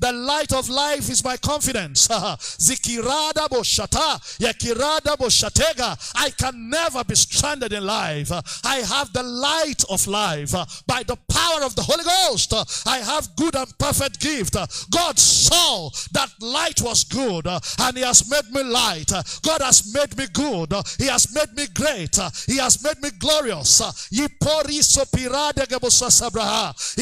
The 0.00 0.12
light 0.12 0.52
of 0.52 0.68
life 0.70 1.10
is 1.10 1.22
my 1.22 1.36
confidence. 1.36 2.08
Zikirada 2.62 3.48
boshata, 3.48 4.20
yakirada 4.38 5.16
boshatega. 5.16 6.12
I 6.14 6.30
can 6.30 6.70
never 6.70 7.02
be 7.04 7.14
stranded 7.16 7.72
in 7.72 7.84
life. 7.84 8.30
I 8.64 8.76
have 8.76 9.12
the 9.12 9.22
light 9.22 9.82
of 9.90 10.06
life. 10.06 10.52
By 10.86 11.02
the 11.02 11.16
power 11.28 11.64
of 11.64 11.74
the 11.74 11.82
Holy 11.82 12.04
Ghost, 12.04 12.54
I 12.86 12.98
have 12.98 13.34
good 13.36 13.56
and 13.56 13.78
perfect 13.78 14.20
gift. 14.20 14.54
God 14.90 15.18
saw 15.18 15.90
that 16.12 16.30
light 16.40 16.80
was 16.80 17.04
good 17.04 17.46
and 17.46 17.96
He 17.96 18.02
has 18.02 18.30
made 18.30 18.50
me 18.52 18.62
light. 18.62 19.10
God 19.42 19.60
has 19.62 19.92
made 19.92 20.16
me 20.16 20.26
good. 20.32 20.72
He 20.98 21.06
has 21.06 21.34
made 21.34 21.52
me 21.56 21.66
great. 21.74 22.16
He 22.46 22.58
has 22.58 22.82
made 22.84 23.00
me 23.02 23.10
glorious. 23.18 23.82
He 24.10 24.22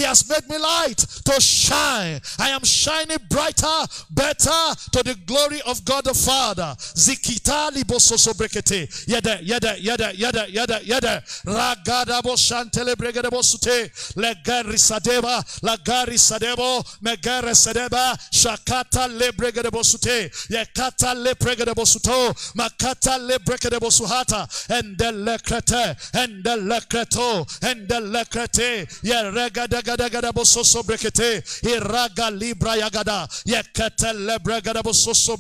has 0.03 0.29
made 0.29 0.49
me 0.49 0.59
light 0.59 0.99
to 0.99 1.41
shine. 1.41 2.21
I 2.39 2.51
am 2.51 2.65
shining 2.65 3.19
brighter, 3.29 3.87
better 4.11 4.75
to 4.93 5.03
the 5.03 5.17
glory 5.27 5.50
glory 5.51 5.63
of 5.67 5.85
God 5.85 6.05
the 6.05 6.15
Father. 6.15 6.75
Zikita 6.95 7.71
libososo 7.71 8.33
brekete. 8.35 8.89
Yada, 9.09 9.39
yada, 9.43 9.75
yada, 9.79 10.13
yada, 10.15 10.47
yada, 10.49 10.81
yada. 10.85 11.23
Ragada 11.45 12.23
bo 12.23 12.35
shantele 12.35 12.95
bregade 12.95 13.31
bo 13.31 13.43
sute. 13.43 13.91
Legari 14.17 14.79
sadeba, 14.79 15.43
lagari 15.63 16.19
sadebo, 16.19 16.83
megare 17.03 17.55
sadeba, 17.55 18.17
shakata 18.33 19.09
le 19.09 19.33
bregade 19.33 19.71
bo 19.71 19.83
sute. 19.83 20.31
Yakata 20.51 21.15
le 21.15 21.35
bregade 21.35 21.75
bo 21.75 21.83
suto, 21.83 22.33
makata 22.55 23.19
le 23.19 23.39
bregade 23.39 23.81
bo 23.81 23.89
suhata. 23.89 24.49
And 24.71 24.97
the 24.97 25.05
lekrete, 25.07 26.15
and 26.15 26.45
the 26.45 26.57
lekreto, 26.57 27.63
and 27.63 27.89
the 27.89 27.97
lekrete. 27.97 29.03
Ye 29.03 29.13
regada 29.13 29.83
gada 29.83 30.09
gada 30.09 30.33
bo 30.33 30.43
soso 30.43 30.83
brekete. 30.83 31.43
Iraga 31.63 32.31
libra 32.39 32.77
yagada. 32.77 33.27
Yakata 33.45 34.13
le 34.15 34.39
bregade 34.39 34.83
bo 34.83 34.93
soso 34.93 35.40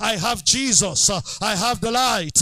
I 0.00 0.16
have 0.16 0.44
Jesus. 0.44 1.10
I 1.40 1.56
have 1.56 1.80
the 1.80 1.90
light. 1.90 2.40